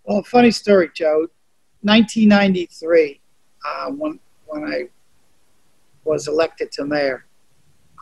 Well, 0.03 0.23
funny 0.23 0.51
story, 0.51 0.89
Joe. 0.93 1.27
1993, 1.81 3.20
uh, 3.67 3.91
when 3.91 4.19
when 4.47 4.63
I 4.65 4.89
was 6.03 6.27
elected 6.27 6.71
to 6.73 6.85
mayor, 6.85 7.25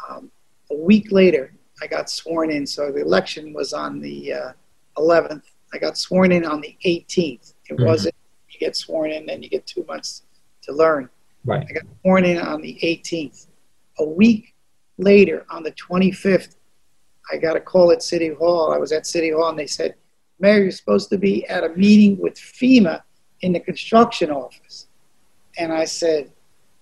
um, 0.09 0.31
a 0.71 0.75
week 0.75 1.11
later 1.11 1.53
I 1.81 1.87
got 1.87 2.09
sworn 2.09 2.51
in. 2.51 2.65
So 2.65 2.91
the 2.91 3.01
election 3.01 3.53
was 3.53 3.73
on 3.73 3.99
the 3.99 4.33
uh, 4.33 4.51
11th. 4.97 5.43
I 5.73 5.77
got 5.77 5.97
sworn 5.97 6.31
in 6.31 6.45
on 6.45 6.61
the 6.61 6.75
18th. 6.85 7.53
It 7.69 7.77
Mhm. 7.77 7.85
wasn't 7.85 8.15
you 8.49 8.59
get 8.59 8.75
sworn 8.75 9.11
in, 9.11 9.25
then 9.25 9.43
you 9.43 9.49
get 9.49 9.65
two 9.67 9.83
months 9.87 10.23
to 10.63 10.73
learn. 10.73 11.09
Right. 11.45 11.65
I 11.69 11.71
got 11.71 11.83
sworn 12.01 12.25
in 12.25 12.37
on 12.37 12.61
the 12.61 12.77
18th. 12.81 13.47
A 13.99 14.03
week 14.03 14.55
later, 14.97 15.45
on 15.49 15.63
the 15.63 15.71
25th, 15.71 16.55
I 17.31 17.37
got 17.37 17.55
a 17.55 17.59
call 17.59 17.91
at 17.91 18.01
City 18.01 18.33
Hall. 18.33 18.73
I 18.73 18.77
was 18.77 18.91
at 18.91 19.05
City 19.05 19.31
Hall, 19.31 19.49
and 19.49 19.59
they 19.59 19.67
said, 19.67 19.95
Mayor, 20.39 20.63
you're 20.63 20.71
supposed 20.71 21.09
to 21.11 21.17
be 21.17 21.45
at 21.47 21.63
a 21.63 21.69
meeting 21.69 22.17
with 22.17 22.35
FEMA 22.35 23.03
in 23.41 23.53
the 23.53 23.59
construction 23.59 24.31
office. 24.31 24.87
And 25.57 25.71
I 25.71 25.85
said, 25.85 26.31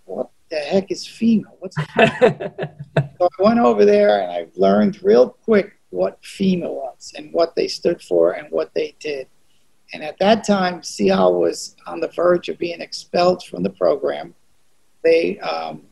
What 0.05 0.29
the 0.49 0.57
heck 0.57 0.91
is 0.91 1.05
FEMA? 1.05 1.45
What's 1.59 1.75
so 3.17 3.29
I 3.39 3.43
went 3.43 3.59
over 3.59 3.85
there 3.85 4.21
and 4.21 4.31
I 4.31 4.47
learned 4.55 5.03
real 5.03 5.29
quick 5.29 5.77
what 5.89 6.21
FEMA 6.21 6.69
was 6.69 7.13
and 7.17 7.31
what 7.31 7.55
they 7.55 7.67
stood 7.67 8.01
for 8.01 8.33
and 8.33 8.47
what 8.51 8.73
they 8.73 8.95
did. 8.99 9.27
And 9.93 10.03
at 10.03 10.19
that 10.19 10.45
time, 10.45 10.83
Sea 10.83 11.11
Isle 11.11 11.39
was 11.39 11.75
on 11.85 12.01
the 12.01 12.09
verge 12.09 12.49
of 12.49 12.57
being 12.57 12.81
expelled 12.81 13.43
from 13.43 13.63
the 13.63 13.69
program. 13.69 14.33
They 15.03 15.39
um, 15.39 15.83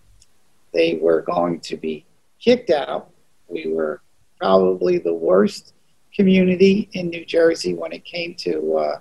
they 0.73 0.99
were 1.01 1.21
going 1.21 1.61
to 1.61 1.77
be 1.77 2.05
kicked 2.39 2.69
out. 2.69 3.11
We 3.47 3.67
were 3.67 4.01
probably 4.39 4.97
the 4.97 5.13
worst 5.13 5.73
community 6.13 6.89
in 6.93 7.09
New 7.09 7.25
Jersey 7.25 7.73
when 7.73 7.93
it 7.93 8.03
came 8.03 8.35
to 8.35 8.77
uh, 8.77 8.99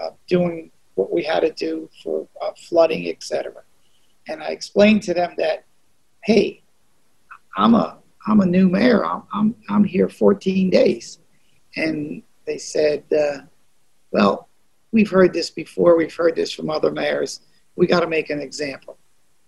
uh, 0.00 0.10
doing 0.28 0.70
what 0.94 1.12
we 1.12 1.22
had 1.22 1.40
to 1.40 1.52
do 1.52 1.88
for 2.02 2.26
uh, 2.40 2.50
flooding, 2.56 3.08
etc. 3.08 3.52
And 4.28 4.42
I 4.42 4.48
explained 4.48 5.02
to 5.04 5.14
them 5.14 5.34
that, 5.38 5.64
hey, 6.22 6.62
I'm 7.56 7.74
a 7.74 7.98
I'm 8.26 8.40
a 8.40 8.46
new 8.46 8.68
mayor. 8.68 9.04
I'm 9.04 9.22
I'm, 9.32 9.54
I'm 9.68 9.84
here 9.84 10.08
14 10.08 10.70
days, 10.70 11.18
and 11.76 12.22
they 12.46 12.58
said, 12.58 13.04
uh, 13.12 13.42
well, 14.10 14.48
we've 14.92 15.10
heard 15.10 15.32
this 15.32 15.50
before. 15.50 15.96
We've 15.96 16.14
heard 16.14 16.36
this 16.36 16.52
from 16.52 16.70
other 16.70 16.90
mayors. 16.90 17.40
We 17.76 17.86
got 17.86 18.00
to 18.00 18.06
make 18.06 18.30
an 18.30 18.40
example. 18.40 18.96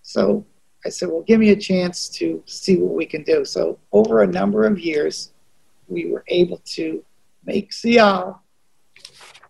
So 0.03 0.45
I 0.85 0.89
said, 0.89 1.09
well, 1.09 1.23
give 1.23 1.41
me 1.41 1.51
a 1.51 1.57
chance 1.57 2.09
to 2.11 2.43
see 2.47 2.77
what 2.77 2.95
we 2.95 3.07
can 3.07 3.23
do. 3.23 3.45
So 3.45 3.79
over 3.93 4.23
a 4.23 4.27
number 4.27 4.65
of 4.65 4.79
years, 4.79 5.33
we 5.89 6.07
were 6.07 6.25
able 6.29 6.61
to 6.65 7.05
make 7.45 7.73
Sea 7.73 7.99
Isle 7.99 8.43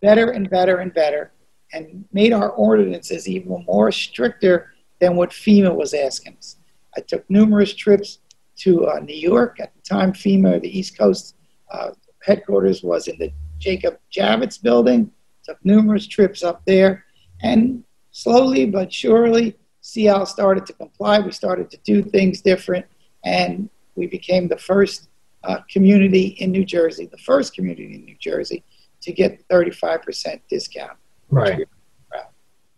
better 0.00 0.30
and 0.30 0.48
better 0.50 0.78
and 0.78 0.92
better 0.92 1.32
and 1.76 2.04
made 2.12 2.32
our 2.32 2.50
ordinances 2.50 3.28
even 3.28 3.64
more 3.66 3.92
stricter 3.92 4.72
than 4.98 5.14
what 5.14 5.30
FEMA 5.30 5.74
was 5.74 5.92
asking 5.92 6.36
us. 6.38 6.56
I 6.96 7.02
took 7.02 7.28
numerous 7.28 7.74
trips 7.74 8.20
to 8.60 8.86
uh, 8.86 9.00
New 9.00 9.14
York. 9.14 9.60
At 9.60 9.74
the 9.74 9.82
time, 9.82 10.12
FEMA, 10.12 10.60
the 10.60 10.78
East 10.78 10.96
Coast 10.96 11.36
uh, 11.70 11.90
headquarters, 12.22 12.82
was 12.82 13.08
in 13.08 13.18
the 13.18 13.30
Jacob 13.58 13.98
Javits 14.10 14.60
building. 14.60 15.10
Took 15.44 15.62
numerous 15.64 16.06
trips 16.06 16.42
up 16.42 16.62
there. 16.66 17.04
And 17.42 17.84
slowly 18.12 18.64
but 18.64 18.90
surely, 18.92 19.56
Sea 19.82 20.08
Isle 20.08 20.26
started 20.26 20.64
to 20.66 20.72
comply. 20.72 21.20
We 21.20 21.32
started 21.32 21.70
to 21.70 21.78
do 21.84 22.02
things 22.02 22.40
different. 22.40 22.86
And 23.24 23.68
we 23.94 24.06
became 24.06 24.48
the 24.48 24.56
first 24.56 25.08
uh, 25.44 25.58
community 25.70 26.28
in 26.40 26.50
New 26.50 26.64
Jersey, 26.64 27.06
the 27.06 27.18
first 27.18 27.54
community 27.54 27.94
in 27.94 28.04
New 28.04 28.16
Jersey 28.18 28.64
to 29.02 29.12
get 29.12 29.46
35% 29.48 30.40
discount. 30.48 30.96
Right. 31.30 31.66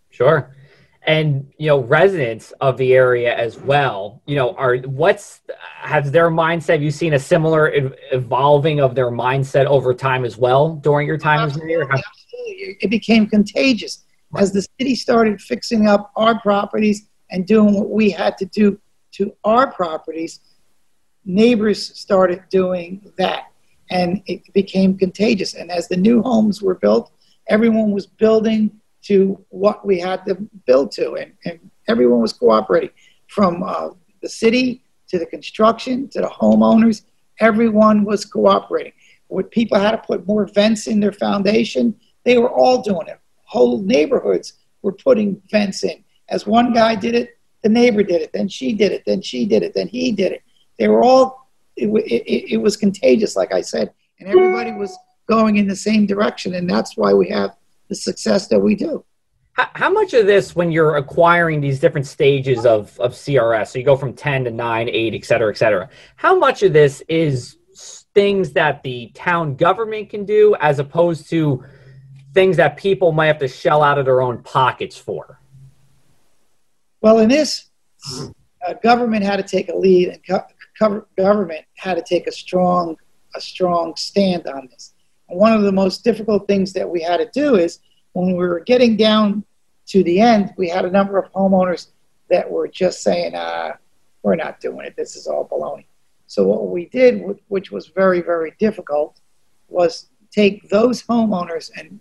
Sure. 0.09 0.53
And 1.03 1.51
you 1.57 1.67
know, 1.67 1.79
residents 1.79 2.51
of 2.59 2.77
the 2.77 2.93
area 2.93 3.33
as 3.33 3.57
well. 3.57 4.21
You 4.25 4.35
know, 4.35 4.53
are 4.55 4.77
what's 4.77 5.41
has 5.77 6.11
their 6.11 6.29
mindset? 6.29 6.73
Have 6.73 6.83
you 6.83 6.91
seen 6.91 7.13
a 7.13 7.19
similar 7.19 7.71
evolving 8.11 8.81
of 8.81 8.95
their 8.95 9.09
mindset 9.09 9.65
over 9.65 9.93
time 9.93 10.25
as 10.25 10.37
well 10.37 10.75
during 10.75 11.07
your 11.07 11.17
time 11.17 11.39
absolutely, 11.39 11.73
as 11.73 11.79
mayor? 11.79 11.91
Absolutely, 11.91 12.77
it 12.81 12.89
became 12.89 13.27
contagious 13.27 14.03
right. 14.31 14.43
as 14.43 14.51
the 14.51 14.61
city 14.77 14.93
started 14.93 15.41
fixing 15.41 15.87
up 15.87 16.11
our 16.17 16.39
properties 16.41 17.07
and 17.31 17.47
doing 17.47 17.73
what 17.73 17.89
we 17.89 18.09
had 18.09 18.37
to 18.37 18.45
do 18.45 18.77
to 19.13 19.33
our 19.45 19.71
properties. 19.71 20.41
Neighbors 21.23 21.97
started 21.97 22.43
doing 22.49 23.11
that 23.17 23.45
and 23.89 24.21
it 24.27 24.41
became 24.53 24.97
contagious. 24.97 25.53
And 25.53 25.71
as 25.71 25.87
the 25.87 25.97
new 25.97 26.21
homes 26.21 26.61
were 26.61 26.75
built, 26.75 27.11
everyone 27.49 27.91
was 27.91 28.05
building 28.05 28.71
to 29.03 29.43
what 29.49 29.85
we 29.85 29.99
had 29.99 30.25
to 30.25 30.35
build 30.65 30.91
to, 30.91 31.13
and, 31.15 31.33
and 31.45 31.59
everyone 31.87 32.21
was 32.21 32.33
cooperating 32.33 32.91
from 33.27 33.63
uh, 33.63 33.89
the 34.21 34.29
city 34.29 34.83
to 35.07 35.17
the 35.17 35.25
construction 35.25 36.07
to 36.09 36.21
the 36.21 36.27
homeowners. 36.27 37.03
Everyone 37.39 38.03
was 38.03 38.25
cooperating. 38.25 38.93
When 39.27 39.45
people 39.45 39.79
had 39.79 39.91
to 39.91 39.97
put 39.97 40.27
more 40.27 40.45
vents 40.47 40.87
in 40.87 40.99
their 40.99 41.11
foundation, 41.11 41.95
they 42.23 42.37
were 42.37 42.51
all 42.51 42.81
doing 42.81 43.07
it. 43.07 43.19
Whole 43.43 43.81
neighborhoods 43.81 44.53
were 44.81 44.93
putting 44.93 45.41
vents 45.49 45.83
in. 45.83 46.03
As 46.29 46.45
one 46.45 46.73
guy 46.73 46.95
did 46.95 47.15
it, 47.15 47.37
the 47.63 47.69
neighbor 47.69 48.03
did 48.03 48.21
it, 48.21 48.31
then 48.33 48.47
she 48.47 48.73
did 48.73 48.91
it, 48.91 49.03
then 49.05 49.21
she 49.21 49.45
did 49.45 49.63
it, 49.63 49.73
then 49.73 49.87
he 49.87 50.11
did 50.11 50.31
it. 50.31 50.43
They 50.77 50.87
were 50.87 51.03
all 51.03 51.49
it, 51.75 51.87
it, 51.87 52.53
it 52.53 52.57
was 52.57 52.77
contagious, 52.77 53.35
like 53.35 53.53
I 53.53 53.61
said, 53.61 53.93
and 54.19 54.29
everybody 54.29 54.71
was 54.73 54.97
going 55.29 55.57
in 55.57 55.67
the 55.67 55.75
same 55.75 56.05
direction, 56.05 56.55
and 56.55 56.69
that's 56.69 56.97
why 56.97 57.13
we 57.13 57.29
have 57.29 57.55
the 57.87 57.95
success 57.95 58.47
that 58.47 58.59
we 58.59 58.75
do. 58.75 59.05
How, 59.53 59.69
how 59.73 59.89
much 59.91 60.13
of 60.13 60.25
this, 60.25 60.55
when 60.55 60.71
you're 60.71 60.95
acquiring 60.95 61.61
these 61.61 61.79
different 61.79 62.07
stages 62.07 62.65
of, 62.65 62.99
of 62.99 63.13
CRS, 63.13 63.67
so 63.69 63.79
you 63.79 63.85
go 63.85 63.95
from 63.95 64.13
10 64.13 64.45
to 64.45 64.51
9, 64.51 64.89
8, 64.89 65.13
et 65.13 65.25
cetera, 65.25 65.51
et 65.51 65.57
cetera, 65.57 65.89
how 66.15 66.37
much 66.37 66.63
of 66.63 66.73
this 66.73 67.03
is 67.07 67.57
things 68.15 68.53
that 68.53 68.81
the 68.83 69.11
town 69.13 69.55
government 69.55 70.09
can 70.09 70.25
do 70.25 70.55
as 70.59 70.79
opposed 70.79 71.29
to 71.29 71.63
things 72.33 72.57
that 72.57 72.75
people 72.75 73.11
might 73.11 73.27
have 73.27 73.39
to 73.39 73.47
shell 73.47 73.83
out 73.83 73.99
of 73.99 74.05
their 74.05 74.21
own 74.21 74.41
pockets 74.41 74.97
for? 74.97 75.39
Well, 77.01 77.19
in 77.19 77.29
this, 77.29 77.69
uh, 78.67 78.73
government 78.83 79.23
had 79.23 79.37
to 79.37 79.43
take 79.43 79.69
a 79.69 79.75
lead, 79.75 80.19
and 80.27 80.41
government 81.15 81.65
had 81.75 81.95
to 81.95 82.03
take 82.03 82.27
a 82.27 82.31
strong 82.31 82.97
a 83.35 83.41
strong 83.41 83.95
stand 83.95 84.47
on 84.47 84.67
this. 84.71 84.93
One 85.29 85.53
of 85.53 85.61
the 85.61 85.71
most 85.71 86.03
difficult 86.03 86.47
things 86.47 86.73
that 86.73 86.89
we 86.89 87.01
had 87.01 87.17
to 87.17 87.29
do 87.31 87.55
is 87.55 87.79
when 88.13 88.27
we 88.27 88.33
were 88.33 88.59
getting 88.59 88.97
down 88.97 89.43
to 89.87 90.03
the 90.03 90.19
end, 90.19 90.53
we 90.57 90.69
had 90.69 90.85
a 90.85 90.91
number 90.91 91.17
of 91.17 91.31
homeowners 91.31 91.87
that 92.29 92.49
were 92.49 92.67
just 92.67 93.01
saying, 93.01 93.35
uh, 93.35 93.75
"We're 94.23 94.35
not 94.35 94.59
doing 94.59 94.85
it. 94.85 94.95
This 94.95 95.15
is 95.15 95.27
all 95.27 95.47
baloney." 95.47 95.85
So 96.27 96.45
what 96.45 96.67
we 96.67 96.85
did, 96.85 97.23
which 97.47 97.71
was 97.71 97.87
very 97.87 98.21
very 98.21 98.53
difficult, 98.59 99.19
was 99.67 100.09
take 100.31 100.69
those 100.69 101.03
homeowners 101.03 101.71
and 101.75 101.99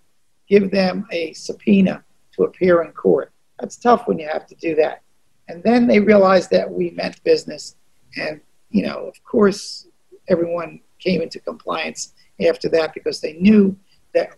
give 0.48 0.70
them 0.70 1.06
a 1.10 1.32
subpoena 1.32 2.04
to 2.32 2.44
appear 2.44 2.82
in 2.82 2.92
court. 2.92 3.32
That's 3.58 3.76
tough 3.76 4.06
when 4.06 4.18
you 4.18 4.28
have 4.28 4.46
to 4.46 4.54
do 4.54 4.74
that. 4.76 5.02
And 5.48 5.62
then 5.62 5.86
they 5.86 6.00
realized 6.00 6.50
that 6.50 6.70
we 6.70 6.90
meant 6.90 7.22
business 7.24 7.76
and 8.16 8.40
you 8.70 8.86
know, 8.86 9.06
of 9.06 9.22
course, 9.24 9.86
everyone 10.28 10.80
came 10.98 11.22
into 11.22 11.40
compliance 11.40 12.12
after 12.46 12.68
that 12.70 12.94
because 12.94 13.20
they 13.20 13.34
knew 13.34 13.76
that 14.14 14.30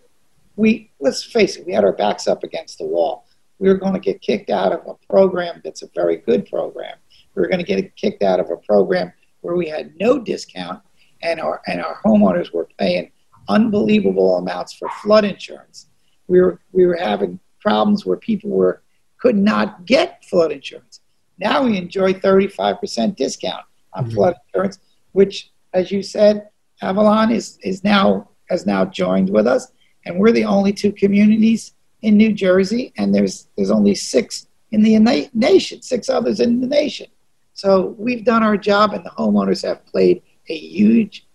we, 0.57 0.91
let's 1.01 1.23
face 1.23 1.57
it, 1.57 1.67
we 1.67 1.73
had 1.73 1.85
our 1.85 1.93
backs 1.93 2.27
up 2.27 2.43
against 2.45 2.79
the 2.79 2.85
wall. 2.85 3.27
We 3.59 3.69
were 3.69 3.79
going 3.79 3.95
to 3.95 4.01
get 4.01 4.21
kicked 4.21 4.51
out 4.51 4.73
of 4.73 4.81
a 4.87 4.95
program 5.07 5.61
that's 5.65 5.83
a 5.83 5.89
very 5.95 6.17
good 6.17 6.47
program. 6.47 6.97
We 7.35 7.43
were 7.43 7.49
going 7.49 7.65
to 7.65 7.67
get 7.67 7.95
kicked 7.97 8.23
out 8.23 8.41
of 8.41 8.51
a 8.51 8.57
program 8.57 9.13
where 9.43 9.55
we 9.55 9.69
had 9.69 9.95
no 9.99 10.19
discount 10.19 10.83
and 11.23 11.41
our, 11.41 11.61
and 11.67 11.81
our 11.81 12.01
homeowners 12.05 12.53
were 12.53 12.69
paying 12.79 13.11
unbelievable 13.49 14.37
amounts 14.37 14.73
for 14.73 14.89
flood 15.03 15.25
insurance. 15.25 15.87
We 16.29 16.41
were, 16.41 16.61
we 16.73 16.87
were 16.87 16.97
having 16.97 17.39
problems 17.61 18.07
where 18.07 18.17
people 18.17 18.51
were, 18.51 18.83
could 19.19 19.37
not 19.37 19.85
get 19.85 20.25
flood 20.25 20.53
insurance. 20.53 21.01
Now 21.39 21.65
we 21.65 21.77
enjoy 21.77 22.15
35% 22.15 23.17
discount 23.17 23.65
on 23.93 24.05
mm-hmm. 24.05 24.15
flood 24.15 24.35
insurance, 24.47 24.79
which, 25.13 25.51
as 25.73 25.91
you 25.91 26.03
said, 26.03 26.50
Avalon 26.83 27.31
is, 27.31 27.59
is 27.63 27.85
now 27.85 28.29
has 28.49 28.67
now 28.67 28.85
joined 28.85 29.31
with 29.31 29.47
us, 29.47 29.71
and 30.05 30.19
we're 30.19 30.33
the 30.33 30.45
only 30.45 30.73
two 30.73 30.93
communities 30.93 31.75
in 32.03 32.17
New 32.17 32.33
Jersey, 32.33 32.93
and 32.97 33.15
there's 33.15 33.49
there's 33.57 33.71
only 33.71 33.95
six 33.95 34.47
in 34.73 34.83
the 34.83 35.29
nation, 35.35 35.83
six 35.83 36.09
others 36.09 36.41
in 36.41 36.61
the 36.61 36.67
nation. 36.67 37.07
So 37.55 37.95
we've 37.99 38.25
done 38.25 38.43
our 38.43 38.57
job, 38.57 38.95
and 38.95 39.05
the 39.05 39.11
homeowners 39.11 39.63
have 39.67 39.85
played 39.87 40.23
a 40.49 40.57
huge 40.57 41.27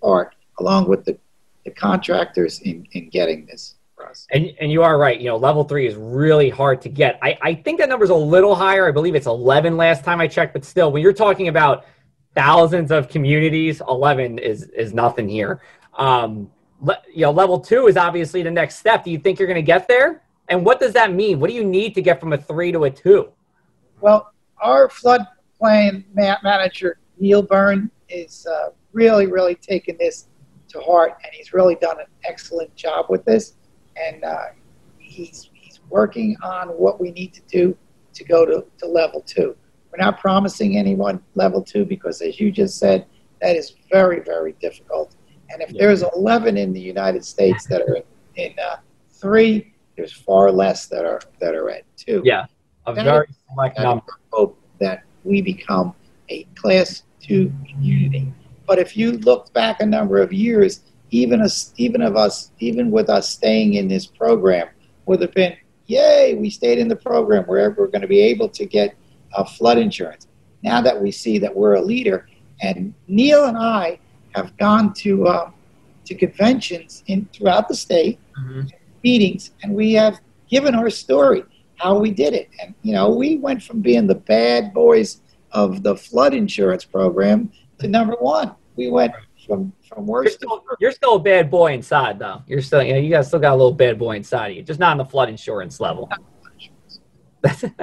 part, 0.00 0.34
along 0.58 0.88
with 0.88 1.04
the, 1.04 1.18
the 1.64 1.70
contractors, 1.70 2.60
in, 2.60 2.86
in 2.92 3.08
getting 3.08 3.46
this. 3.46 3.74
For 3.96 4.08
us. 4.08 4.26
And, 4.30 4.52
and 4.60 4.72
you 4.72 4.82
are 4.82 4.98
right. 4.98 5.20
You 5.20 5.26
know, 5.26 5.36
level 5.36 5.64
three 5.64 5.86
is 5.86 5.94
really 5.94 6.50
hard 6.50 6.80
to 6.82 6.88
get. 6.88 7.18
I, 7.22 7.38
I 7.42 7.54
think 7.54 7.80
that 7.80 7.88
number's 7.88 8.10
a 8.10 8.14
little 8.14 8.54
higher. 8.54 8.88
I 8.88 8.92
believe 8.92 9.14
it's 9.14 9.26
11 9.26 9.76
last 9.76 10.04
time 10.04 10.20
I 10.20 10.26
checked, 10.26 10.52
but 10.52 10.64
still, 10.64 10.90
when 10.90 11.02
you're 11.02 11.12
talking 11.12 11.48
about 11.48 11.84
thousands 12.34 12.90
of 12.90 13.08
communities, 13.08 13.80
11 13.88 14.38
is 14.38 14.64
is 14.70 14.92
nothing 14.92 15.28
here. 15.28 15.60
Um, 15.98 16.50
le- 16.80 17.02
you 17.12 17.22
know, 17.22 17.30
level 17.30 17.60
two 17.60 17.86
is 17.86 17.96
obviously 17.96 18.42
the 18.42 18.50
next 18.50 18.76
step. 18.76 19.04
Do 19.04 19.10
you 19.10 19.18
think 19.18 19.38
you're 19.38 19.48
going 19.48 19.56
to 19.56 19.62
get 19.62 19.88
there? 19.88 20.22
And 20.48 20.64
what 20.64 20.80
does 20.80 20.92
that 20.92 21.12
mean? 21.12 21.40
What 21.40 21.48
do 21.48 21.56
you 21.56 21.64
need 21.64 21.94
to 21.94 22.02
get 22.02 22.20
from 22.20 22.32
a 22.32 22.38
three 22.38 22.70
to 22.72 22.84
a 22.84 22.90
two? 22.90 23.32
Well, 24.00 24.32
our 24.60 24.88
floodplain 24.88 26.04
ma- 26.14 26.36
manager 26.42 26.98
Neil 27.18 27.42
Byrne 27.42 27.90
is 28.08 28.46
uh, 28.46 28.70
really, 28.92 29.26
really 29.26 29.54
taking 29.54 29.96
this 29.98 30.28
to 30.68 30.80
heart, 30.80 31.16
and 31.24 31.32
he's 31.32 31.52
really 31.52 31.76
done 31.76 32.00
an 32.00 32.06
excellent 32.24 32.74
job 32.74 33.06
with 33.08 33.24
this. 33.24 33.54
And 33.96 34.24
uh, 34.24 34.46
he's 34.98 35.50
he's 35.52 35.80
working 35.88 36.36
on 36.42 36.68
what 36.68 37.00
we 37.00 37.12
need 37.12 37.32
to 37.34 37.42
do 37.42 37.76
to 38.12 38.24
go 38.24 38.44
to, 38.44 38.64
to 38.78 38.86
level 38.86 39.22
two. 39.22 39.56
We're 39.94 40.04
not 40.04 40.18
promising 40.18 40.76
anyone 40.76 41.22
level 41.36 41.62
two 41.62 41.84
because, 41.84 42.20
as 42.20 42.40
you 42.40 42.50
just 42.50 42.78
said, 42.78 43.06
that 43.40 43.54
is 43.54 43.74
very, 43.92 44.20
very 44.20 44.54
difficult. 44.60 45.14
And 45.50 45.62
if 45.62 45.70
yeah. 45.70 45.86
there's 45.86 46.02
11 46.02 46.56
in 46.56 46.72
the 46.72 46.80
United 46.80 47.24
States 47.24 47.66
that 47.66 47.82
are 47.82 47.96
in, 47.96 48.02
in 48.34 48.54
uh, 48.58 48.76
three, 49.10 49.72
there's 49.96 50.12
far 50.12 50.50
less 50.50 50.86
that 50.88 51.04
are 51.04 51.20
that 51.38 51.54
are 51.54 51.70
at 51.70 51.84
two. 51.96 52.22
Yeah, 52.24 52.46
a 52.86 52.94
that 52.94 53.04
very 53.04 53.28
select 53.48 53.78
number. 53.78 54.04
Hope 54.32 54.58
that 54.80 55.04
we 55.22 55.40
become 55.40 55.94
a 56.28 56.42
class 56.56 57.04
two 57.20 57.52
community. 57.68 58.32
But 58.66 58.80
if 58.80 58.96
you 58.96 59.12
look 59.12 59.52
back 59.52 59.80
a 59.80 59.86
number 59.86 60.20
of 60.20 60.32
years, 60.32 60.80
even 61.10 61.40
us, 61.40 61.72
even 61.76 62.02
of 62.02 62.16
us, 62.16 62.50
even 62.58 62.90
with 62.90 63.08
us 63.08 63.28
staying 63.28 63.74
in 63.74 63.86
this 63.86 64.06
program, 64.06 64.68
would 65.06 65.20
have 65.20 65.34
been, 65.34 65.56
yay, 65.86 66.34
we 66.34 66.50
stayed 66.50 66.78
in 66.78 66.88
the 66.88 66.96
program. 66.96 67.44
We're, 67.46 67.70
we're 67.70 67.86
going 67.86 68.02
to 68.02 68.08
be 68.08 68.20
able 68.20 68.48
to 68.48 68.66
get 68.66 68.96
of 69.34 69.50
flood 69.52 69.78
insurance. 69.78 70.26
Now 70.62 70.80
that 70.80 71.00
we 71.00 71.10
see 71.10 71.38
that 71.38 71.54
we're 71.54 71.74
a 71.74 71.82
leader, 71.82 72.28
and 72.62 72.94
Neil 73.06 73.44
and 73.44 73.56
I 73.56 73.98
have 74.34 74.56
gone 74.56 74.92
to 74.94 75.26
uh, 75.26 75.50
to 76.06 76.14
conventions 76.14 77.02
in 77.06 77.28
throughout 77.32 77.68
the 77.68 77.74
state, 77.74 78.18
mm-hmm. 78.38 78.68
meetings, 79.02 79.52
and 79.62 79.74
we 79.74 79.92
have 79.92 80.20
given 80.48 80.74
our 80.74 80.90
story 80.90 81.44
how 81.76 81.98
we 81.98 82.10
did 82.10 82.34
it. 82.34 82.48
And 82.62 82.74
you 82.82 82.92
know, 82.92 83.10
we 83.10 83.36
went 83.36 83.62
from 83.62 83.80
being 83.80 84.06
the 84.06 84.14
bad 84.14 84.72
boys 84.72 85.20
of 85.52 85.82
the 85.82 85.96
flood 85.96 86.34
insurance 86.34 86.84
program 86.84 87.52
to 87.78 87.88
number 87.88 88.14
one. 88.14 88.54
We 88.76 88.90
went 88.90 89.12
from 89.46 89.72
from 89.88 90.06
worst. 90.06 90.38
You're 90.40 90.48
still, 90.48 90.64
you're 90.80 90.92
still 90.92 91.14
a 91.16 91.20
bad 91.20 91.50
boy 91.50 91.74
inside, 91.74 92.18
though. 92.18 92.42
You're 92.46 92.62
still 92.62 92.82
you 92.82 92.94
know 92.94 92.98
you 92.98 93.10
got 93.10 93.26
still 93.26 93.38
got 93.38 93.52
a 93.52 93.56
little 93.56 93.72
bad 93.72 93.98
boy 93.98 94.16
inside 94.16 94.52
of 94.52 94.56
you, 94.56 94.62
just 94.62 94.80
not 94.80 94.92
on 94.92 94.98
the 94.98 95.04
flood 95.04 95.28
insurance 95.28 95.80
level. 95.80 96.10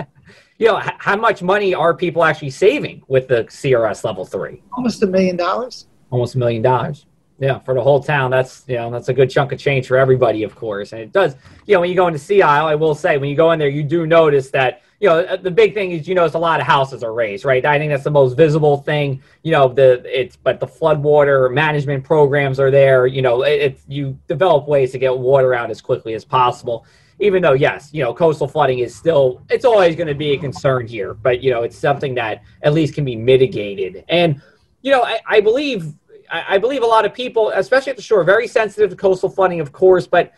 you 0.62 0.68
know, 0.68 0.80
h- 0.80 0.94
how 1.00 1.16
much 1.16 1.42
money 1.42 1.74
are 1.74 1.92
people 1.92 2.24
actually 2.24 2.52
saving 2.52 3.02
with 3.08 3.28
the 3.28 3.46
CRS 3.46 4.04
level 4.04 4.24
three? 4.24 4.62
Almost 4.74 5.02
a 5.02 5.08
million 5.08 5.36
dollars. 5.36 5.88
Almost 6.12 6.36
a 6.36 6.38
million 6.38 6.62
dollars. 6.62 7.08
Yeah, 7.40 7.58
for 7.58 7.74
the 7.74 7.82
whole 7.82 8.04
town, 8.04 8.30
that's 8.30 8.64
you 8.68 8.76
know 8.76 8.92
that's 8.92 9.10
a 9.10 9.14
good 9.14 9.32
chunk 9.32 9.52
of 9.52 9.58
change 9.58 9.88
for 9.88 9.98
everybody, 9.98 10.44
of 10.44 10.56
course. 10.56 10.92
And 10.92 11.02
it 11.02 11.12
does, 11.12 11.36
you 11.66 11.74
know, 11.74 11.82
when 11.82 11.90
you 11.90 11.96
go 11.96 12.06
into 12.06 12.20
Sea 12.20 12.44
Isle, 12.44 12.68
I 12.68 12.76
will 12.76 12.94
say 12.94 13.18
when 13.18 13.30
you 13.30 13.36
go 13.36 13.52
in 13.54 13.58
there, 13.58 13.70
you 13.70 13.82
do 13.82 14.06
notice 14.06 14.52
that 14.52 14.84
you 15.00 15.10
know 15.10 15.22
uh, 15.22 15.38
the 15.38 15.50
big 15.50 15.74
thing 15.74 15.90
is 15.94 16.08
you 16.08 16.14
notice 16.14 16.36
a 16.36 16.40
lot 16.40 16.60
of 16.60 16.68
houses 16.68 17.04
are 17.04 17.12
raised, 17.12 17.44
right? 17.44 17.66
I 17.66 17.80
think 17.80 17.92
that's 17.92 18.04
the 18.04 18.12
most 18.12 18.38
visible 18.38 18.78
thing. 18.78 19.24
You 19.42 19.54
know, 19.54 19.68
the 19.68 20.04
it's 20.06 20.36
but 20.36 20.60
the 20.60 20.68
floodwater 20.68 21.52
management 21.52 22.04
programs 22.04 22.60
are 22.60 22.70
there. 22.70 23.08
You 23.08 23.24
know, 23.24 23.42
it, 23.42 23.60
it's 23.62 23.84
you 23.88 24.20
develop 24.28 24.68
ways 24.68 24.92
to 24.92 25.00
get 25.00 25.18
water 25.18 25.56
out 25.56 25.72
as 25.72 25.82
quickly 25.82 26.14
as 26.14 26.24
possible. 26.24 26.86
Even 27.22 27.42
though, 27.42 27.54
yes, 27.54 27.90
you 27.94 28.04
know, 28.04 28.14
coastal 28.14 28.48
flooding 28.48 28.80
is 28.80 28.96
still 28.96 29.42
it's 29.50 29.66
always 29.66 29.96
going 29.96 30.08
to 30.08 30.16
be 30.16 30.32
a 30.32 30.38
concern 30.38 30.88
here, 30.88 31.14
but 31.14 31.42
you 31.42 31.52
know, 31.52 31.64
it's 31.64 31.78
something 31.78 32.16
that 32.16 32.44
at 32.64 32.74
least 32.74 32.96
can 32.96 33.06
be 33.06 33.16
mitigated. 33.16 34.04
And 34.10 34.42
you 34.82 34.92
know, 34.92 35.04
I, 35.04 35.20
I 35.28 35.40
believe 35.40 35.94
I, 36.32 36.58
believe 36.58 36.82
a 36.82 36.88
lot 36.88 37.06
of 37.06 37.14
people, 37.14 37.52
especially 37.54 37.92
at 37.92 37.98
the 37.98 38.02
shore, 38.02 38.24
very 38.24 38.48
sensitive 38.48 38.90
to 38.92 38.96
coastal 38.96 39.30
flooding, 39.30 39.60
of 39.60 39.72
course, 39.72 40.08
but 40.08 40.32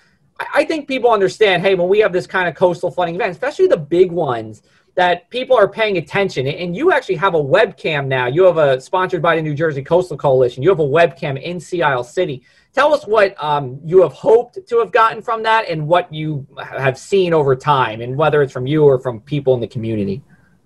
I 0.53 0.65
think 0.65 0.87
people 0.87 1.11
understand, 1.11 1.61
hey, 1.61 1.75
when 1.75 1.87
we 1.87 1.99
have 1.99 2.11
this 2.11 2.25
kind 2.25 2.49
of 2.49 2.55
coastal 2.55 2.89
flooding 2.89 3.15
event, 3.15 3.31
especially 3.31 3.67
the 3.67 3.77
big 3.77 4.11
ones, 4.11 4.63
that 4.95 5.29
people 5.29 5.55
are 5.57 5.67
paying 5.67 5.97
attention. 5.97 6.47
And 6.47 6.75
you 6.75 6.91
actually 6.91 7.15
have 7.15 7.33
a 7.33 7.43
webcam 7.43 8.07
now. 8.07 8.27
You 8.27 8.43
have 8.43 8.57
a 8.57 8.79
sponsored 8.79 9.21
by 9.21 9.35
the 9.35 9.41
New 9.41 9.55
Jersey 9.55 9.83
Coastal 9.83 10.17
Coalition. 10.17 10.61
You 10.63 10.69
have 10.69 10.79
a 10.79 10.83
webcam 10.83 11.41
in 11.41 11.59
Sea 11.59 11.81
Isle 11.83 12.03
City. 12.03 12.43
Tell 12.73 12.93
us 12.93 13.05
what 13.05 13.41
um, 13.43 13.79
you 13.85 14.01
have 14.01 14.13
hoped 14.13 14.57
to 14.67 14.79
have 14.79 14.91
gotten 14.91 15.21
from 15.21 15.43
that 15.43 15.69
and 15.69 15.87
what 15.87 16.11
you 16.11 16.45
have 16.57 16.97
seen 16.97 17.31
over 17.33 17.55
time, 17.55 18.01
and 18.01 18.17
whether 18.17 18.41
it's 18.41 18.51
from 18.51 18.65
you 18.65 18.83
or 18.83 18.99
from 18.99 19.21
people 19.21 19.53
in 19.53 19.59
the 19.59 19.67
community. 19.67 20.23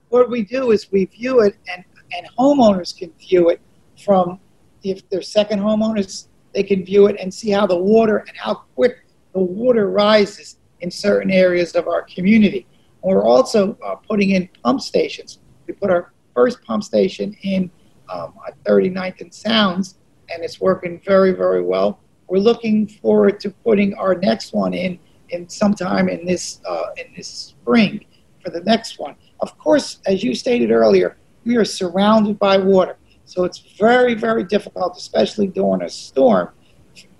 What 0.10 0.30
we 0.30 0.44
do 0.44 0.72
is 0.72 0.90
we 0.90 1.06
view 1.06 1.42
it, 1.42 1.58
and, 1.74 1.84
and 2.18 2.28
homeowners 2.40 2.98
can 2.98 3.12
view 3.20 3.50
it 3.50 3.60
from 4.04 4.40
if 4.84 5.08
they're 5.10 5.22
second 5.22 5.60
homeowners, 5.60 6.28
they 6.54 6.64
can 6.64 6.86
view 6.86 7.08
it 7.08 7.18
and 7.20 7.34
see 7.34 7.50
how 7.50 7.68
the 7.68 7.78
water 7.78 8.20
and 8.20 8.38
how 8.38 8.54
quick 8.76 9.06
the 9.34 9.40
water 9.40 9.90
rises 9.90 10.58
in 10.82 10.90
certain 10.90 11.30
areas 11.30 11.76
of 11.76 11.88
our 11.88 12.04
community. 12.04 12.66
We're 13.02 13.26
also 13.26 13.78
uh, 13.86 13.96
putting 13.96 14.32
in 14.32 14.50
pump 14.64 14.82
stations. 14.82 15.40
We 15.66 15.74
put 15.74 15.90
our 15.90 16.14
first 16.34 16.64
pump 16.64 16.84
station 16.84 17.36
in 17.44 17.70
um, 18.10 18.34
at 18.48 18.62
39th 18.64 19.22
and 19.22 19.34
Sounds, 19.34 19.97
and 20.30 20.44
it's 20.44 20.60
working 20.60 21.02
very, 21.06 21.32
very 21.32 21.62
well. 21.62 22.00
We're 22.28 22.40
looking 22.40 22.88
forward 22.88 23.40
to 23.42 23.50
putting 23.50 23.94
our 23.96 24.16
next 24.16 24.54
one 24.54 24.74
in 24.74 25.00
in 25.30 25.50
sometime 25.50 26.10
in 26.10 26.26
this 26.26 26.62
uh, 26.66 26.88
in 26.98 27.14
this 27.16 27.28
spring 27.28 28.06
for 28.44 28.50
the 28.50 28.62
next 28.62 29.00
one. 29.00 29.16
Of 29.40 29.58
course, 29.58 30.00
as 30.06 30.24
you 30.24 30.34
stated 30.36 30.72
earlier, 30.72 31.18
we 31.46 31.56
are 31.58 31.66
surrounded 31.66 32.40
by 32.40 32.58
water. 32.58 32.98
So 33.26 33.44
it's 33.44 33.60
very, 33.78 34.14
very 34.14 34.44
difficult, 34.44 34.96
especially 34.98 35.48
during 35.48 35.82
a 35.82 35.90
storm, 35.90 36.50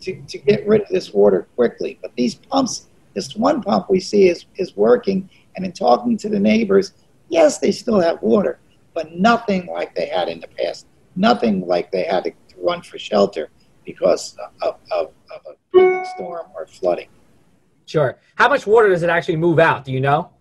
to, 0.02 0.22
to 0.22 0.38
get 0.38 0.66
rid 0.66 0.82
of 0.82 0.88
this 0.88 1.14
water 1.14 1.48
quickly. 1.56 2.00
But 2.02 2.16
these 2.16 2.36
pumps, 2.36 2.88
this 3.14 3.36
one 3.36 3.62
pump 3.62 3.90
we 3.90 4.00
see 4.00 4.30
is, 4.30 4.46
is 4.56 4.76
working. 4.78 5.30
And 5.56 5.66
in 5.66 5.74
talking 5.74 6.18
to 6.18 6.30
the 6.30 6.40
neighbors, 6.40 6.94
yes, 7.28 7.60
they 7.60 7.72
still 7.72 8.00
have 8.00 8.22
water, 8.22 8.60
but 8.94 9.14
nothing 9.14 9.68
like 9.68 9.96
they 9.96 10.08
had 10.08 10.30
in 10.30 10.40
the 10.40 10.48
past. 10.48 10.88
Nothing 11.18 11.68
like 11.68 11.92
they 11.92 12.04
had 12.04 12.26
run 12.62 12.82
for 12.82 12.98
shelter 12.98 13.50
because 13.86 14.38
of, 14.62 14.76
of, 14.92 15.12
of 15.32 15.56
a 15.76 16.06
storm 16.16 16.48
or 16.56 16.68
flooding. 16.68 17.10
Sure. 17.86 18.20
How 18.36 18.50
much 18.50 18.68
water 18.68 18.90
does 18.90 19.04
it 19.04 19.10
actually 19.10 19.38
move 19.38 19.60
out? 19.60 19.86
Do 19.86 19.92
you 19.92 20.02
know? 20.02 20.32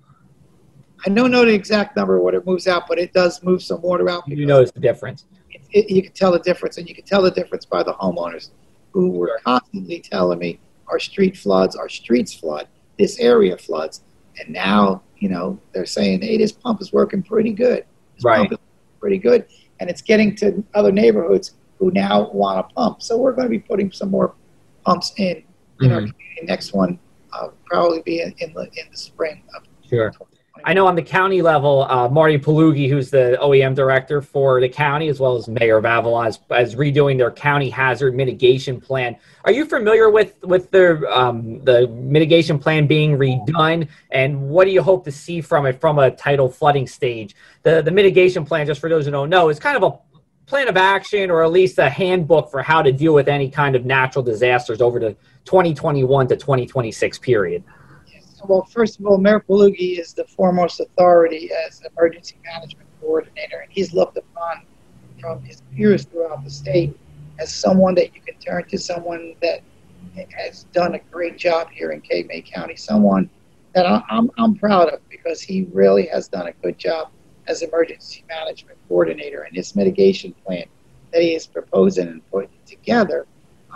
I 1.06 1.10
don't 1.10 1.30
know 1.30 1.44
the 1.44 1.52
exact 1.52 1.96
number 1.96 2.18
what 2.18 2.34
it 2.34 2.46
moves 2.46 2.66
out, 2.66 2.88
but 2.88 2.98
it 2.98 3.12
does 3.12 3.42
move 3.42 3.62
some 3.62 3.80
water 3.82 4.08
out. 4.08 4.26
You 4.26 4.46
notice 4.46 4.72
the 4.72 4.80
difference 4.80 5.26
it, 5.72 5.90
you 5.90 6.02
can 6.02 6.12
tell 6.12 6.32
the 6.32 6.38
difference, 6.38 6.78
and 6.78 6.88
you 6.88 6.94
can 6.94 7.04
tell 7.04 7.22
the 7.22 7.30
difference 7.30 7.64
by 7.64 7.82
the 7.82 7.92
homeowners 7.94 8.50
who 8.92 9.10
were 9.10 9.38
constantly 9.44 10.00
telling 10.00 10.38
me 10.38 10.58
our 10.88 10.98
street 10.98 11.36
floods, 11.36 11.76
our 11.76 11.88
streets 11.88 12.32
flood, 12.32 12.68
this 12.98 13.18
area 13.18 13.56
floods, 13.56 14.02
and 14.38 14.48
now 14.48 15.02
you 15.18 15.28
know 15.28 15.58
they're 15.72 15.86
saying, 15.86 16.22
hey, 16.22 16.38
this 16.38 16.52
pump 16.52 16.80
is 16.80 16.92
working 16.92 17.22
pretty 17.22 17.52
good. 17.52 17.84
This 18.14 18.24
right. 18.24 18.50
pretty 19.00 19.18
good, 19.18 19.46
and 19.80 19.90
it's 19.90 20.02
getting 20.02 20.34
to 20.36 20.64
other 20.74 20.92
neighborhoods 20.92 21.55
who 21.78 21.90
now 21.90 22.30
want 22.30 22.58
a 22.58 22.62
pump. 22.74 23.02
So 23.02 23.16
we're 23.16 23.32
going 23.32 23.46
to 23.46 23.50
be 23.50 23.58
putting 23.58 23.92
some 23.92 24.10
more 24.10 24.34
pumps 24.84 25.12
in 25.16 25.42
in 25.80 25.88
mm-hmm. 25.88 25.92
our 25.92 26.00
community. 26.00 26.40
Next 26.42 26.72
one 26.72 26.98
uh, 27.32 27.48
probably 27.66 28.02
be 28.02 28.20
in, 28.20 28.34
in, 28.38 28.52
the 28.54 28.62
in 28.62 28.90
the 28.90 28.96
spring. 28.96 29.42
sure. 29.88 30.12
I 30.64 30.72
know 30.72 30.86
on 30.86 30.96
the 30.96 31.02
county 31.02 31.42
level, 31.42 31.82
uh, 31.82 32.08
Marty 32.08 32.38
Pagliughi, 32.38 32.88
who's 32.88 33.10
the 33.10 33.38
OEM 33.40 33.74
director 33.74 34.22
for 34.22 34.60
the 34.60 34.68
county, 34.68 35.08
as 35.08 35.20
well 35.20 35.36
as 35.36 35.48
Mayor 35.48 35.76
of 35.76 35.84
Avalon, 35.84 36.28
is, 36.28 36.38
is 36.50 36.74
redoing 36.74 37.18
their 37.18 37.30
county 37.30 37.68
hazard 37.68 38.14
mitigation 38.14 38.80
plan. 38.80 39.16
Are 39.44 39.52
you 39.52 39.66
familiar 39.66 40.10
with 40.10 40.34
with 40.42 40.70
the 40.70 41.06
um, 41.14 41.62
the 41.64 41.86
mitigation 41.88 42.58
plan 42.58 42.86
being 42.86 43.16
redone, 43.18 43.88
and 44.10 44.48
what 44.48 44.64
do 44.64 44.70
you 44.70 44.82
hope 44.82 45.04
to 45.04 45.12
see 45.12 45.40
from 45.40 45.66
it 45.66 45.80
from 45.80 45.98
a 45.98 46.10
tidal 46.10 46.48
flooding 46.48 46.86
stage? 46.86 47.36
The 47.62 47.82
the 47.82 47.90
mitigation 47.90 48.44
plan, 48.44 48.66
just 48.66 48.80
for 48.80 48.88
those 48.88 49.04
who 49.04 49.10
don't 49.10 49.30
know, 49.30 49.50
is 49.50 49.60
kind 49.60 49.76
of 49.76 49.82
a 49.82 49.98
plan 50.46 50.68
of 50.68 50.76
action 50.76 51.30
or 51.30 51.42
at 51.42 51.50
least 51.50 51.78
a 51.78 51.88
handbook 51.88 52.50
for 52.50 52.62
how 52.62 52.80
to 52.80 52.92
deal 52.92 53.12
with 53.12 53.28
any 53.28 53.50
kind 53.50 53.74
of 53.74 53.84
natural 53.84 54.22
disasters 54.22 54.80
over 54.80 55.00
the 55.00 55.16
2021 55.44 56.28
to 56.28 56.36
2026 56.36 57.18
period? 57.18 57.62
Well, 58.44 58.64
first 58.64 59.00
of 59.00 59.06
all, 59.06 59.18
Mayor 59.18 59.40
Pagliughi 59.40 59.98
is 59.98 60.12
the 60.14 60.24
foremost 60.24 60.78
authority 60.78 61.50
as 61.66 61.82
emergency 61.82 62.36
management 62.44 62.88
coordinator, 63.00 63.58
and 63.58 63.72
he's 63.72 63.92
looked 63.92 64.16
upon 64.16 64.62
from 65.20 65.42
his 65.42 65.62
peers 65.74 66.04
throughout 66.04 66.44
the 66.44 66.50
state 66.50 66.96
as 67.40 67.52
someone 67.52 67.94
that 67.96 68.14
you 68.14 68.20
can 68.20 68.38
turn 68.38 68.64
to, 68.68 68.78
someone 68.78 69.34
that 69.42 69.62
has 70.30 70.64
done 70.72 70.94
a 70.94 70.98
great 71.10 71.36
job 71.36 71.70
here 71.70 71.90
in 71.90 72.00
Cape 72.00 72.28
May 72.28 72.40
County, 72.40 72.76
someone 72.76 73.28
that 73.74 73.84
I'm, 74.08 74.30
I'm 74.38 74.54
proud 74.54 74.88
of 74.90 75.06
because 75.08 75.42
he 75.42 75.66
really 75.72 76.06
has 76.06 76.28
done 76.28 76.46
a 76.46 76.52
good 76.52 76.78
job 76.78 77.10
as 77.48 77.62
emergency 77.62 78.24
management 78.28 78.78
coordinator. 78.88 79.42
And 79.42 79.56
this 79.56 79.76
mitigation 79.76 80.34
plan 80.44 80.66
that 81.12 81.22
he 81.22 81.34
is 81.34 81.46
proposing 81.46 82.08
and 82.08 82.30
putting 82.30 82.50
together, 82.66 83.26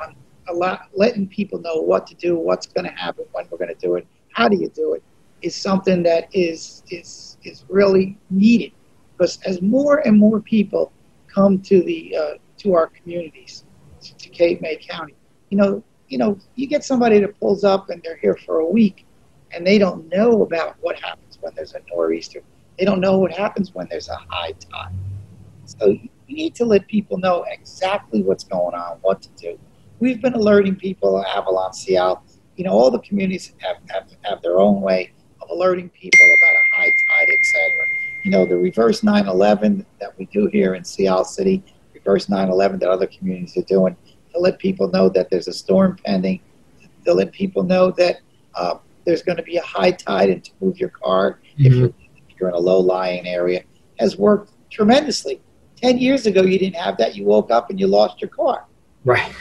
um, 0.03 0.15
a 0.49 0.53
lot, 0.53 0.89
letting 0.95 1.29
people 1.29 1.61
know 1.61 1.77
what 1.77 2.07
to 2.09 2.15
do, 2.15 2.37
what's 2.37 2.67
going 2.67 2.85
to 2.85 2.93
happen, 2.93 3.25
when 3.33 3.47
we're 3.51 3.59
going 3.59 3.75
to 3.75 3.81
do 3.81 3.95
it, 3.95 4.07
how 4.33 4.49
do 4.49 4.57
you 4.57 4.69
do 4.69 4.95
it 4.95 5.03
is 5.43 5.55
something 5.55 6.03
that 6.03 6.29
is 6.33 6.83
is 6.91 7.39
is 7.45 7.65
really 7.69 8.19
needed 8.29 8.73
because 9.17 9.39
as 9.43 9.61
more 9.61 9.99
and 10.07 10.19
more 10.19 10.41
people 10.41 10.93
come 11.27 11.61
to 11.61 11.83
the 11.83 12.17
uh, 12.17 12.35
to 12.59 12.75
our 12.75 12.89
communities 12.89 13.65
to, 14.03 14.17
to 14.17 14.29
Cape 14.31 14.61
May 14.61 14.77
County, 14.77 15.15
you 15.51 15.59
know, 15.59 15.83
you 16.09 16.19
know, 16.19 16.39
you 16.57 16.67
get 16.67 16.85
somebody 16.85 17.21
that 17.21 17.39
pulls 17.39 17.65
up 17.65 17.91
and 17.91 18.03
they're 18.03 18.17
here 18.17 18.37
for 18.47 18.61
a 18.61 18.67
week, 18.67 19.07
and 19.53 19.67
they 19.67 19.79
don't 19.79 20.09
know 20.09 20.43
about 20.43 20.77
what 20.81 20.99
happens 20.99 21.39
when 21.41 21.53
there's 21.55 21.75
a 21.75 21.81
nor'easter. 21.93 22.43
They 22.79 22.85
don't 22.85 23.01
know 23.01 23.19
what 23.19 23.33
happens 23.33 23.75
when 23.75 23.87
there's 23.91 24.09
a 24.09 24.17
high 24.29 24.53
tide. 24.53 24.95
So 25.65 25.89
you 25.89 26.37
need 26.37 26.55
to 26.57 26.65
let 26.65 26.87
people 26.89 27.19
know 27.19 27.45
exactly 27.49 28.23
what's 28.23 28.45
going 28.45 28.75
on, 28.75 28.99
what 29.03 29.23
to 29.23 29.29
do. 29.37 29.59
We've 29.99 30.23
been 30.23 30.35
alerting 30.35 30.77
people, 30.77 31.25
Avalon, 31.25 31.73
Sea 31.75 31.99
Isle, 31.99 32.25
you 32.57 32.65
know, 32.65 32.73
all 32.73 32.91
the 32.91 33.01
communities 33.01 33.53
have, 33.59 33.77
have, 33.89 34.11
have 34.23 34.43
their 34.43 34.59
own 34.59 34.81
way 34.81 35.13
of 35.43 35.51
alerting 35.51 35.89
people 35.91 36.21
about 36.21 36.55
a 36.55 36.77
high 36.77 36.93
tide, 37.09 37.29
etc. 37.39 37.71
You 38.25 38.31
know, 38.31 38.47
the 38.47 38.57
reverse 38.57 39.01
9/11 39.01 39.85
that 40.01 40.17
we 40.19 40.27
do 40.27 40.47
here 40.47 40.75
in 40.75 40.85
Sea 40.85 41.09
Isle 41.09 41.25
City, 41.25 41.63
reverse 41.95 42.27
9/11 42.27 42.81
that 42.81 42.89
other 42.89 43.07
communities 43.07 43.57
are 43.57 43.63
doing, 43.63 43.97
to 44.33 44.39
let 44.39 44.59
people 44.59 44.89
know 44.89 45.09
that 45.09 45.31
there's 45.31 45.49
a 45.49 45.53
storm 45.53 45.97
pending, 46.05 46.41
to 47.05 47.15
let 47.15 47.33
people 47.33 47.63
know 47.63 47.91
that 47.93 48.21
uh, 48.55 48.77
there's 49.07 49.23
going 49.23 49.39
to 49.39 49.43
be 49.43 49.57
a 49.57 49.63
high 49.63 49.91
tide 49.91 50.31
and 50.31 50.45
to 50.45 50.51
move 50.61 50.79
your 50.79 50.91
car 50.91 51.41
mm-hmm. 51.59 51.67
if, 51.67 51.73
you're, 51.75 51.93
you're 52.41 52.49
in 52.49 52.55
a 52.55 52.59
low-lying 52.59 53.27
area, 53.27 53.63
has 53.99 54.17
worked 54.17 54.53
tremendously. 54.71 55.41
Ten 55.77 55.99
years 55.99 56.27
ago, 56.27 56.43
you 56.43 56.59
didn't 56.59 56.77
have 56.77 56.97
that. 56.99 57.15
You 57.17 57.25
woke 57.25 57.51
up 57.51 57.71
and 57.71 57.79
you 57.79 57.87
lost 57.87 58.21
your 58.21 58.31
car. 58.31 58.67
Right. 59.05 59.33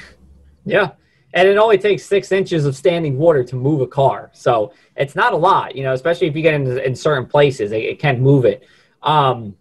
Yeah 0.65 0.91
and 1.33 1.47
it 1.47 1.57
only 1.57 1.77
takes 1.77 2.03
six 2.03 2.31
inches 2.31 2.65
of 2.65 2.75
standing 2.75 3.17
water 3.17 3.43
to 3.43 3.55
move 3.55 3.81
a 3.81 3.87
car. 3.87 4.31
So 4.33 4.73
it's 4.95 5.15
not 5.15 5.33
a 5.33 5.37
lot, 5.37 5.75
you 5.75 5.83
know, 5.83 5.93
especially 5.93 6.27
if 6.27 6.35
you 6.35 6.41
get 6.41 6.55
in, 6.55 6.79
in 6.79 6.95
certain 6.95 7.27
places, 7.27 7.71
it, 7.71 7.83
it 7.83 7.99
can 7.99 8.21
move 8.21 8.45
it. 8.45 8.65
Um, 9.03 9.55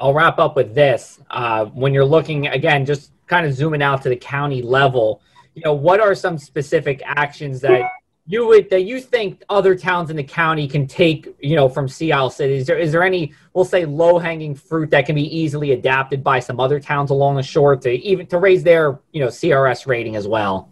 I'll 0.00 0.14
wrap 0.14 0.38
up 0.38 0.56
with 0.56 0.74
this. 0.74 1.20
Uh, 1.30 1.66
when 1.66 1.94
you're 1.94 2.04
looking, 2.04 2.48
again, 2.48 2.84
just 2.84 3.12
kind 3.26 3.46
of 3.46 3.52
zooming 3.52 3.82
out 3.82 4.02
to 4.02 4.08
the 4.08 4.16
county 4.16 4.62
level, 4.62 5.22
you 5.54 5.62
know, 5.64 5.74
what 5.74 6.00
are 6.00 6.14
some 6.14 6.38
specific 6.38 7.02
actions 7.04 7.60
that 7.60 7.90
you 8.30 8.46
would 8.46 8.68
that 8.68 8.82
you 8.82 9.00
think 9.00 9.42
other 9.48 9.74
towns 9.74 10.10
in 10.10 10.16
the 10.16 10.22
county 10.22 10.68
can 10.68 10.86
take 10.86 11.34
you 11.40 11.56
know 11.56 11.66
from 11.66 11.88
Sea 11.88 12.12
Isle 12.12 12.28
City? 12.28 12.56
Is 12.56 12.66
there 12.66 12.78
is 12.78 12.92
there 12.92 13.02
any 13.02 13.32
we'll 13.54 13.64
say 13.64 13.86
low 13.86 14.18
hanging 14.18 14.54
fruit 14.54 14.90
that 14.90 15.06
can 15.06 15.14
be 15.14 15.34
easily 15.36 15.72
adapted 15.72 16.22
by 16.22 16.38
some 16.38 16.60
other 16.60 16.78
towns 16.78 17.10
along 17.10 17.36
the 17.36 17.42
shore 17.42 17.74
to 17.76 17.90
even 17.90 18.26
to 18.26 18.38
raise 18.38 18.62
their 18.62 19.00
you 19.12 19.20
know 19.20 19.28
CRS 19.28 19.86
rating 19.86 20.14
as 20.14 20.28
well? 20.28 20.70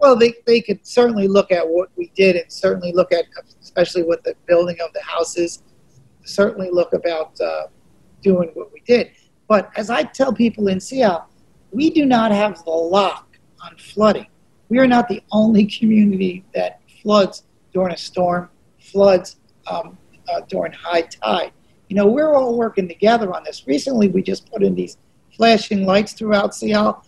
Well, 0.00 0.16
they 0.16 0.32
they 0.46 0.62
could 0.62 0.86
certainly 0.86 1.28
look 1.28 1.52
at 1.52 1.68
what 1.68 1.90
we 1.96 2.10
did 2.16 2.34
and 2.34 2.50
certainly 2.50 2.92
look 2.92 3.12
at 3.12 3.26
especially 3.60 4.02
with 4.02 4.22
the 4.22 4.34
building 4.46 4.78
of 4.82 4.94
the 4.94 5.02
houses 5.02 5.62
certainly 6.24 6.70
look 6.70 6.94
about 6.94 7.38
uh, 7.40 7.66
doing 8.22 8.50
what 8.54 8.72
we 8.72 8.80
did. 8.86 9.10
But 9.48 9.70
as 9.76 9.90
I 9.90 10.04
tell 10.04 10.32
people 10.32 10.68
in 10.68 10.80
Sea 10.80 11.02
Isle, 11.02 11.28
we 11.72 11.90
do 11.90 12.06
not 12.06 12.30
have 12.30 12.64
the 12.64 12.70
lock 12.70 13.36
on 13.62 13.76
flooding. 13.76 14.29
We 14.70 14.78
are 14.78 14.86
not 14.86 15.08
the 15.08 15.22
only 15.32 15.66
community 15.66 16.44
that 16.54 16.80
floods 17.02 17.44
during 17.74 17.92
a 17.92 17.96
storm, 17.96 18.48
floods 18.78 19.36
um, 19.66 19.98
uh, 20.32 20.40
during 20.48 20.72
high 20.72 21.02
tide. 21.02 21.52
You 21.88 21.96
know, 21.96 22.06
we're 22.06 22.34
all 22.34 22.56
working 22.56 22.86
together 22.86 23.34
on 23.34 23.42
this. 23.42 23.66
Recently, 23.66 24.08
we 24.08 24.22
just 24.22 24.50
put 24.50 24.62
in 24.62 24.76
these 24.76 24.96
flashing 25.36 25.84
lights 25.84 26.12
throughout 26.12 26.54
Sea 26.54 26.74
Isle 26.74 27.04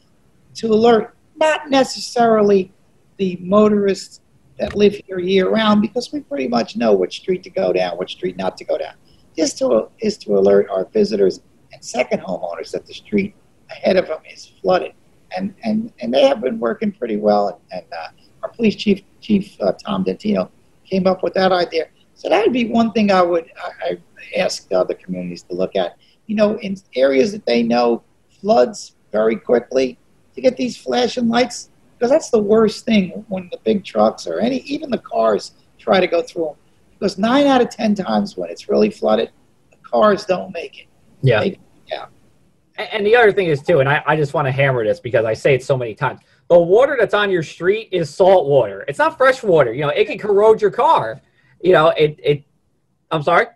to 0.57 0.67
alert 0.67 1.17
not 1.37 1.71
necessarily 1.71 2.73
the 3.17 3.39
motorists 3.41 4.21
that 4.59 4.75
live 4.77 5.01
here 5.07 5.21
year 5.21 5.49
round 5.49 5.83
because 5.83 6.13
we 6.13 6.21
pretty 6.21 6.49
much 6.49 6.77
know 6.77 6.93
which 6.93 7.21
street 7.21 7.45
to 7.45 7.51
go 7.51 7.73
down, 7.73 7.97
which 7.97 8.13
street 8.13 8.37
not 8.37 8.57
to 8.57 8.65
go 8.65 8.77
down. 8.77 8.95
Just 9.37 9.59
to 9.59 9.89
is 10.01 10.19
to 10.19 10.37
alert 10.37 10.69
our 10.69 10.85
visitors 10.87 11.41
and 11.73 11.83
second 11.83 12.21
homeowners 12.21 12.73
that 12.73 12.87
the 12.87 12.93
street 12.93 13.35
ahead 13.71 13.97
of 13.97 14.09
them 14.09 14.19
is 14.31 14.53
flooded, 14.61 14.93
and 15.37 15.55
and 15.65 15.93
and 16.01 16.13
they 16.13 16.23
have 16.23 16.41
been 16.41 16.59
working 16.59 16.93
pretty 16.93 17.17
well. 17.17 17.61
And, 17.71 17.85
uh, 17.93 18.09
our 18.43 18.49
police 18.49 18.75
chief, 18.75 19.03
Chief 19.21 19.57
uh, 19.61 19.73
Tom 19.73 20.03
D'Intino, 20.03 20.51
came 20.85 21.07
up 21.07 21.23
with 21.23 21.33
that 21.35 21.53
idea. 21.53 21.87
So 22.15 22.29
that 22.29 22.45
would 22.45 22.53
be 22.53 22.67
one 22.67 22.93
thing 22.93 23.11
I 23.11 23.23
would 23.23 23.51
I, 23.57 23.91
I 23.91 24.41
ask 24.41 24.69
the 24.69 24.79
other 24.79 24.95
communities 24.95 25.43
to 25.45 25.55
look 25.55 25.77
at. 25.77 25.97
You 26.27 26.37
know, 26.37 26.59
in 26.59 26.77
areas 26.97 27.33
that 27.33 27.47
they 27.47 27.63
know 27.63 28.03
floods 28.41 28.97
very 29.13 29.37
quickly, 29.37 29.99
to 30.35 30.41
get 30.41 30.57
these 30.57 30.77
flashing 30.77 31.29
lights 31.29 31.71
because 31.99 32.11
that's 32.11 32.31
the 32.31 32.39
worst 32.39 32.85
thing 32.85 33.25
when 33.29 33.49
the 33.53 33.59
big 33.65 33.85
trucks 33.85 34.27
or 34.27 34.41
any 34.41 34.59
even 34.59 34.91
the 34.91 34.99
cars 34.99 35.53
try 35.79 36.01
to 36.01 36.07
go 36.07 36.23
through 36.23 36.47
them. 36.47 36.55
Because 36.99 37.19
nine 37.19 37.47
out 37.47 37.61
of 37.61 37.71
ten 37.71 37.95
times 37.95 38.37
when 38.37 38.51
it's 38.51 38.69
really 38.69 38.91
flooded, 38.91 39.31
the 39.71 39.77
cars 39.89 40.25
don't 40.25 40.53
make 40.53 40.81
it. 40.81 40.87
Yeah. 41.23 41.41
They, 41.41 41.51
yeah. 41.51 41.57
And 42.77 43.07
the 43.07 43.15
other 43.15 43.33
thing 43.33 43.49
is 43.49 43.63
too, 43.63 43.81
and 43.81 43.89
I, 43.89 44.03
I 44.07 44.17
just 44.17 44.33
want 44.35 44.47
to 44.47 44.53
hammer 44.53 44.85
this 44.85 44.99
because 44.99 45.25
I 45.25 45.35
say 45.35 45.55
it 45.55 45.63
so 45.63 45.77
many 45.77 45.95
times. 45.95 46.21
The 46.49 46.59
water 46.59 46.97
that's 46.99 47.15
on 47.15 47.31
your 47.31 47.43
street 47.43 47.89
is 47.93 48.13
salt 48.13 48.47
water. 48.47 48.85
It's 48.89 48.99
not 48.99 49.17
fresh 49.17 49.43
water. 49.43 49.73
You 49.73 49.83
know, 49.83 49.89
it 49.91 50.07
can 50.07 50.19
corrode 50.19 50.61
your 50.61 50.71
car. 50.71 51.21
You 51.63 51.73
know, 51.73 51.89
it 51.91 52.19
it 52.23 52.45
I'm 53.11 53.23
sorry? 53.23 53.47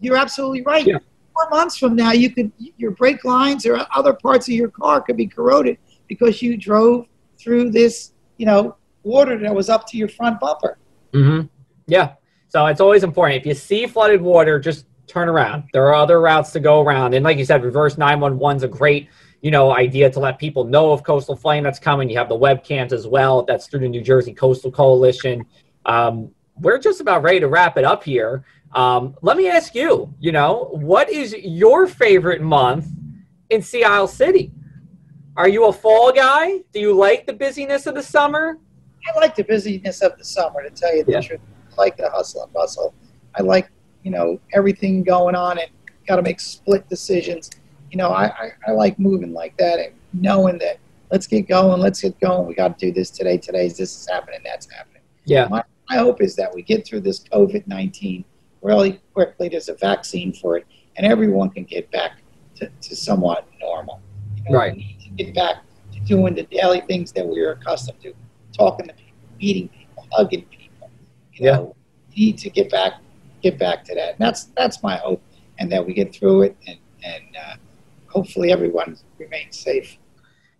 You're 0.00 0.16
absolutely 0.16 0.62
right. 0.62 0.86
Yeah. 0.86 0.98
Four 1.32 1.48
months 1.50 1.76
from 1.76 1.94
now 1.94 2.12
you 2.12 2.30
could 2.30 2.50
your 2.76 2.90
brake 2.90 3.24
lines 3.24 3.66
or 3.66 3.86
other 3.94 4.12
parts 4.12 4.48
of 4.48 4.54
your 4.54 4.68
car 4.68 5.00
could 5.00 5.16
be 5.16 5.26
corroded 5.26 5.78
because 6.08 6.42
you 6.42 6.56
drove 6.56 7.06
through 7.38 7.70
this, 7.70 8.12
you 8.36 8.46
know, 8.46 8.76
water 9.04 9.38
that 9.38 9.54
was 9.54 9.68
up 9.68 9.86
to 9.88 9.96
your 9.96 10.08
front 10.08 10.40
bumper. 10.40 10.78
Mm-hmm. 11.12 11.46
Yeah. 11.86 12.14
So 12.48 12.66
it's 12.66 12.80
always 12.80 13.04
important. 13.04 13.40
If 13.40 13.46
you 13.46 13.54
see 13.54 13.86
flooded 13.86 14.20
water, 14.20 14.58
just 14.58 14.86
turn 15.10 15.28
around. 15.28 15.64
There 15.72 15.86
are 15.86 15.94
other 15.94 16.20
routes 16.20 16.52
to 16.52 16.60
go 16.60 16.80
around. 16.80 17.14
And 17.14 17.24
like 17.24 17.38
you 17.38 17.44
said, 17.44 17.62
reverse 17.62 17.98
911 17.98 18.56
is 18.58 18.62
a 18.62 18.68
great, 18.68 19.08
you 19.42 19.50
know, 19.50 19.74
idea 19.74 20.10
to 20.10 20.20
let 20.20 20.38
people 20.38 20.64
know 20.64 20.92
of 20.92 21.02
coastal 21.02 21.36
flooding 21.36 21.62
that's 21.62 21.78
coming. 21.78 22.08
You 22.08 22.18
have 22.18 22.28
the 22.28 22.38
webcams 22.38 22.92
as 22.92 23.06
well. 23.06 23.42
That's 23.42 23.66
through 23.66 23.80
the 23.80 23.88
New 23.88 24.02
Jersey 24.02 24.32
Coastal 24.32 24.70
Coalition. 24.70 25.44
Um, 25.86 26.30
we're 26.56 26.78
just 26.78 27.00
about 27.00 27.22
ready 27.22 27.40
to 27.40 27.48
wrap 27.48 27.76
it 27.76 27.84
up 27.84 28.04
here. 28.04 28.44
Um, 28.72 29.16
let 29.22 29.36
me 29.36 29.48
ask 29.48 29.74
you, 29.74 30.14
you 30.20 30.30
know, 30.30 30.68
what 30.72 31.10
is 31.10 31.32
your 31.32 31.86
favorite 31.86 32.40
month 32.40 32.86
in 33.50 33.62
Sea 33.62 33.84
Isle 33.84 34.06
City? 34.06 34.52
Are 35.36 35.48
you 35.48 35.66
a 35.66 35.72
fall 35.72 36.12
guy? 36.12 36.58
Do 36.72 36.80
you 36.80 36.94
like 36.94 37.26
the 37.26 37.32
busyness 37.32 37.86
of 37.86 37.94
the 37.94 38.02
summer? 38.02 38.58
I 39.08 39.18
like 39.18 39.34
the 39.34 39.44
busyness 39.44 40.02
of 40.02 40.16
the 40.18 40.24
summer, 40.24 40.62
to 40.62 40.70
tell 40.70 40.94
you 40.94 41.04
the 41.04 41.12
yeah. 41.12 41.20
truth. 41.20 41.40
I 41.72 41.74
like 41.80 41.96
the 41.96 42.10
hustle 42.10 42.44
and 42.44 42.52
bustle. 42.52 42.94
I 43.34 43.42
like, 43.42 43.70
you 44.02 44.10
know, 44.10 44.40
everything 44.52 45.02
going 45.02 45.34
on 45.34 45.58
and 45.58 45.68
got 46.06 46.16
to 46.16 46.22
make 46.22 46.40
split 46.40 46.88
decisions. 46.88 47.50
You 47.90 47.98
know, 47.98 48.10
I, 48.10 48.26
I, 48.26 48.52
I, 48.68 48.70
like 48.72 48.98
moving 48.98 49.32
like 49.32 49.56
that 49.58 49.78
and 49.78 49.92
knowing 50.12 50.58
that 50.58 50.78
let's 51.10 51.26
get 51.26 51.48
going, 51.48 51.80
let's 51.80 52.00
get 52.00 52.18
going. 52.20 52.46
We 52.46 52.54
got 52.54 52.78
to 52.78 52.86
do 52.86 52.92
this 52.92 53.10
today. 53.10 53.36
Today's 53.36 53.76
this 53.76 53.96
is 53.96 54.08
happening, 54.08 54.40
that's 54.44 54.70
happening. 54.70 55.02
Yeah. 55.24 55.48
My, 55.48 55.64
my 55.88 55.96
hope 55.96 56.22
is 56.22 56.36
that 56.36 56.54
we 56.54 56.62
get 56.62 56.86
through 56.86 57.00
this 57.00 57.20
COVID 57.20 57.66
19 57.66 58.24
really 58.62 59.00
quickly. 59.12 59.48
There's 59.48 59.68
a 59.68 59.74
vaccine 59.74 60.32
for 60.32 60.56
it, 60.56 60.66
and 60.96 61.06
everyone 61.06 61.50
can 61.50 61.64
get 61.64 61.90
back 61.90 62.22
to, 62.56 62.68
to 62.68 62.96
somewhat 62.96 63.46
normal. 63.60 64.00
You 64.36 64.52
know, 64.52 64.58
right 64.58 64.84
get 65.16 65.34
back 65.34 65.56
to 65.92 66.00
doing 66.00 66.34
the 66.34 66.44
daily 66.44 66.80
things 66.82 67.12
that 67.12 67.26
we 67.26 67.40
are 67.40 67.52
accustomed 67.52 68.00
to, 68.02 68.14
talking 68.56 68.86
to 68.86 68.94
people, 68.94 69.18
meeting 69.40 69.68
people, 69.68 70.06
hugging 70.12 70.44
people. 70.44 70.90
You 71.32 71.46
yeah. 71.46 71.56
know, 71.56 71.76
we 72.08 72.26
need 72.26 72.38
to 72.38 72.50
get 72.50 72.70
back 72.70 72.94
get 73.42 73.58
back 73.58 73.84
to 73.84 73.94
that. 73.94 74.10
And 74.10 74.18
that's 74.18 74.44
that's 74.56 74.82
my 74.82 74.96
hope, 74.96 75.22
and 75.58 75.70
that 75.72 75.84
we 75.84 75.92
get 75.92 76.14
through 76.14 76.42
it, 76.42 76.56
and 76.66 76.78
and 77.04 77.36
uh, 77.36 77.56
hopefully 78.08 78.52
everyone 78.52 78.96
remains 79.18 79.58
safe. 79.58 79.98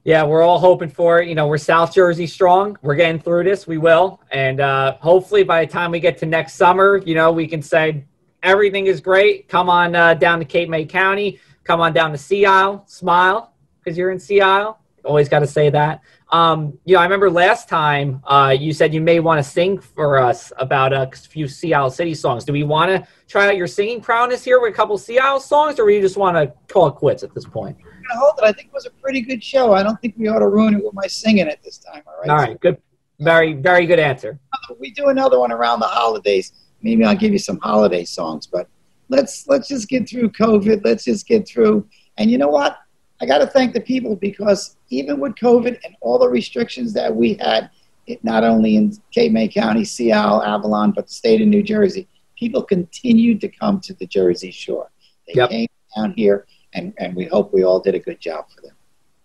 Yeah, 0.04 0.24
we're 0.24 0.42
all 0.42 0.58
hoping 0.58 0.88
for 0.88 1.20
it. 1.20 1.28
You 1.28 1.34
know, 1.34 1.46
we're 1.46 1.58
South 1.58 1.94
Jersey 1.94 2.26
strong. 2.26 2.78
We're 2.80 2.94
getting 2.94 3.20
through 3.20 3.44
this. 3.44 3.66
We 3.66 3.78
will, 3.78 4.20
and 4.30 4.60
uh, 4.60 4.96
hopefully 4.98 5.42
by 5.42 5.64
the 5.64 5.70
time 5.70 5.90
we 5.90 6.00
get 6.00 6.16
to 6.18 6.26
next 6.26 6.54
summer, 6.54 7.02
you 7.04 7.14
know, 7.14 7.30
we 7.32 7.46
can 7.46 7.60
say 7.60 8.04
everything 8.42 8.86
is 8.86 9.00
great. 9.00 9.48
Come 9.48 9.68
on 9.68 9.94
uh, 9.94 10.14
down 10.14 10.38
to 10.38 10.44
Cape 10.44 10.68
May 10.68 10.86
County. 10.86 11.38
Come 11.64 11.80
on 11.80 11.92
down 11.92 12.12
to 12.12 12.18
Sea 12.18 12.46
Isle. 12.46 12.84
Smile 12.86 13.52
because 13.78 13.98
you're 13.98 14.10
in 14.10 14.18
Sea 14.18 14.40
Isle. 14.40 14.78
Always 15.04 15.28
got 15.28 15.40
to 15.40 15.46
say 15.46 15.70
that. 15.70 16.00
Um, 16.32 16.78
you 16.84 16.94
know, 16.94 17.00
I 17.00 17.04
remember 17.04 17.30
last 17.30 17.68
time 17.68 18.22
uh, 18.24 18.54
you 18.58 18.72
said 18.72 18.94
you 18.94 19.00
may 19.00 19.18
want 19.18 19.44
to 19.44 19.48
sing 19.48 19.78
for 19.80 20.18
us 20.18 20.52
about 20.58 20.92
a 20.92 21.10
few 21.16 21.48
Sea 21.48 21.74
Isle 21.74 21.90
City 21.90 22.14
songs. 22.14 22.44
Do 22.44 22.52
we 22.52 22.62
want 22.62 22.90
to 22.90 23.08
try 23.26 23.48
out 23.48 23.56
your 23.56 23.66
singing 23.66 24.00
prowess 24.00 24.44
here 24.44 24.60
with 24.60 24.72
a 24.72 24.76
couple 24.76 24.96
Sea 24.96 25.18
Isle 25.18 25.40
songs, 25.40 25.78
or 25.80 25.88
do 25.88 25.94
you 25.94 26.00
just 26.00 26.16
want 26.16 26.36
to 26.36 26.52
call 26.72 26.86
it 26.86 26.92
quits 26.92 27.22
at 27.22 27.34
this 27.34 27.44
point? 27.44 27.76
I 28.12 28.16
hold 28.16 28.34
it. 28.38 28.44
I 28.44 28.52
think 28.52 28.68
it 28.68 28.72
was 28.72 28.86
a 28.86 28.90
pretty 28.90 29.20
good 29.20 29.42
show. 29.42 29.72
I 29.72 29.82
don't 29.82 30.00
think 30.00 30.14
we 30.16 30.28
ought 30.28 30.38
to 30.38 30.48
ruin 30.48 30.74
it 30.74 30.84
with 30.84 30.94
my 30.94 31.06
singing 31.06 31.48
at 31.48 31.62
this 31.62 31.78
time. 31.78 32.02
All 32.06 32.20
right. 32.20 32.30
All 32.30 32.36
right. 32.36 32.60
Good. 32.60 32.80
Very, 33.18 33.52
very 33.52 33.86
good 33.86 33.98
answer. 33.98 34.38
We 34.78 34.92
do 34.92 35.08
another 35.08 35.38
one 35.38 35.52
around 35.52 35.80
the 35.80 35.86
holidays. 35.86 36.52
Maybe 36.80 37.04
I'll 37.04 37.16
give 37.16 37.32
you 37.32 37.38
some 37.38 37.58
holiday 37.58 38.04
songs, 38.04 38.46
but 38.46 38.66
let's 39.10 39.46
let's 39.46 39.68
just 39.68 39.88
get 39.88 40.08
through 40.08 40.30
COVID. 40.30 40.82
Let's 40.84 41.04
just 41.04 41.26
get 41.26 41.46
through. 41.46 41.86
And 42.16 42.30
you 42.30 42.38
know 42.38 42.48
what? 42.48 42.78
I 43.20 43.26
got 43.26 43.38
to 43.38 43.46
thank 43.46 43.74
the 43.74 43.80
people 43.80 44.16
because 44.16 44.76
even 44.88 45.20
with 45.20 45.34
COVID 45.34 45.78
and 45.84 45.96
all 46.00 46.18
the 46.18 46.28
restrictions 46.28 46.92
that 46.94 47.14
we 47.14 47.34
had, 47.34 47.70
it, 48.06 48.24
not 48.24 48.44
only 48.44 48.76
in 48.76 48.96
Cape 49.12 49.32
May 49.32 49.48
County, 49.48 49.84
Sea 49.84 50.12
Isle, 50.12 50.42
Avalon, 50.42 50.92
but 50.92 51.06
the 51.06 51.12
state 51.12 51.40
of 51.40 51.48
New 51.48 51.62
Jersey, 51.62 52.08
people 52.36 52.62
continued 52.62 53.40
to 53.42 53.48
come 53.48 53.80
to 53.80 53.94
the 53.94 54.06
Jersey 54.06 54.50
Shore. 54.50 54.90
They 55.26 55.34
yep. 55.34 55.50
came 55.50 55.68
down 55.96 56.14
here, 56.16 56.46
and, 56.72 56.94
and 56.98 57.14
we 57.14 57.26
hope 57.26 57.52
we 57.52 57.62
all 57.62 57.78
did 57.78 57.94
a 57.94 57.98
good 57.98 58.20
job 58.20 58.46
for 58.50 58.62
them. 58.62 58.74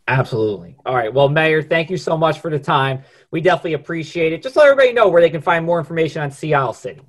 Absolutely. 0.08 0.76
All 0.86 0.94
right. 0.94 1.12
Well, 1.12 1.30
Mayor, 1.30 1.64
thank 1.64 1.90
you 1.90 1.98
so 1.98 2.16
much 2.16 2.40
for 2.40 2.52
the 2.52 2.60
time. 2.60 3.02
We 3.32 3.42
definitely 3.42 3.74
appreciate 3.74 4.34
it. 4.34 4.44
Just 4.44 4.56
let 4.56 4.66
everybody 4.66 4.94
know 4.94 5.08
where 5.08 5.22
they 5.22 5.32
can 5.32 5.42
find 5.42 5.66
more 5.66 5.80
information 5.80 6.22
on 6.22 6.30
Sea 6.30 6.54
Isle 6.54 6.74
City. 6.74 7.02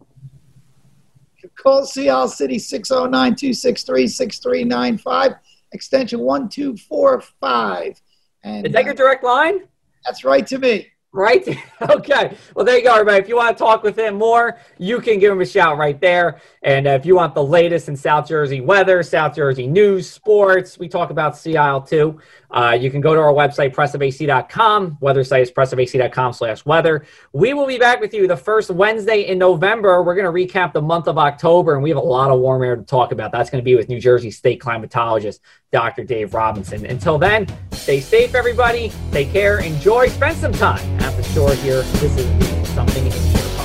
Call 1.56 1.84
Sea 1.84 2.08
Isle 2.08 2.28
City 2.28 2.58
609 2.58 3.34
263 3.34 4.08
6395 4.08 5.32
extension 5.72 6.20
1245. 6.20 8.02
And, 8.44 8.66
Is 8.66 8.72
that 8.72 8.84
your 8.84 8.92
uh, 8.92 8.96
direct 8.96 9.24
line? 9.24 9.60
That's 10.04 10.24
right 10.24 10.46
to 10.46 10.58
me. 10.58 10.88
Right? 11.16 11.48
okay. 11.80 12.36
Well, 12.54 12.66
there 12.66 12.76
you 12.76 12.84
go, 12.84 12.92
everybody. 12.92 13.18
If 13.18 13.28
you 13.28 13.36
want 13.36 13.56
to 13.56 13.64
talk 13.64 13.82
with 13.82 13.98
him 13.98 14.16
more, 14.16 14.58
you 14.76 15.00
can 15.00 15.18
give 15.18 15.32
him 15.32 15.40
a 15.40 15.46
shout 15.46 15.78
right 15.78 15.98
there. 15.98 16.42
And 16.62 16.86
uh, 16.86 16.90
if 16.90 17.06
you 17.06 17.16
want 17.16 17.34
the 17.34 17.42
latest 17.42 17.88
in 17.88 17.96
South 17.96 18.28
Jersey 18.28 18.60
weather, 18.60 19.02
South 19.02 19.34
Jersey 19.34 19.66
news, 19.66 20.10
sports, 20.10 20.78
we 20.78 20.88
talk 20.88 21.08
about 21.08 21.34
Sea 21.34 21.56
Isle 21.56 21.80
too. 21.80 22.20
Uh, 22.50 22.76
you 22.78 22.90
can 22.90 23.00
go 23.00 23.14
to 23.14 23.20
our 23.20 23.32
website, 23.32 23.74
pressofac.com. 23.74 24.98
Weather 25.00 25.24
site 25.24 25.42
is 25.42 25.50
pressofac.com 25.50 26.32
slash 26.32 26.64
weather. 26.64 27.04
We 27.32 27.54
will 27.54 27.66
be 27.66 27.78
back 27.78 28.00
with 28.00 28.14
you 28.14 28.28
the 28.28 28.36
first 28.36 28.70
Wednesday 28.70 29.22
in 29.22 29.38
November. 29.38 30.02
We're 30.02 30.14
going 30.14 30.26
to 30.26 30.54
recap 30.54 30.72
the 30.72 30.82
month 30.82 31.08
of 31.08 31.18
October, 31.18 31.74
and 31.74 31.82
we 31.82 31.90
have 31.90 31.98
a 31.98 32.00
lot 32.00 32.30
of 32.30 32.40
warm 32.40 32.62
air 32.62 32.76
to 32.76 32.82
talk 32.82 33.12
about. 33.12 33.32
That's 33.32 33.50
going 33.50 33.62
to 33.62 33.64
be 33.64 33.74
with 33.74 33.88
New 33.88 34.00
Jersey 34.00 34.30
State 34.30 34.60
climatologist 34.60 35.40
Dr. 35.72 36.04
Dave 36.04 36.34
Robinson. 36.34 36.86
Until 36.86 37.18
then, 37.18 37.46
stay 37.72 38.00
safe, 38.00 38.34
everybody. 38.34 38.92
Take 39.12 39.32
care. 39.32 39.58
Enjoy. 39.58 40.08
Spend 40.08 40.36
some 40.36 40.52
time 40.52 41.05
at 41.06 41.16
the 41.16 41.22
shore 41.22 41.54
here. 41.54 41.82
This 41.82 42.16
is 42.16 42.68
something 42.70 43.06
in 43.06 43.12
here. 43.12 43.55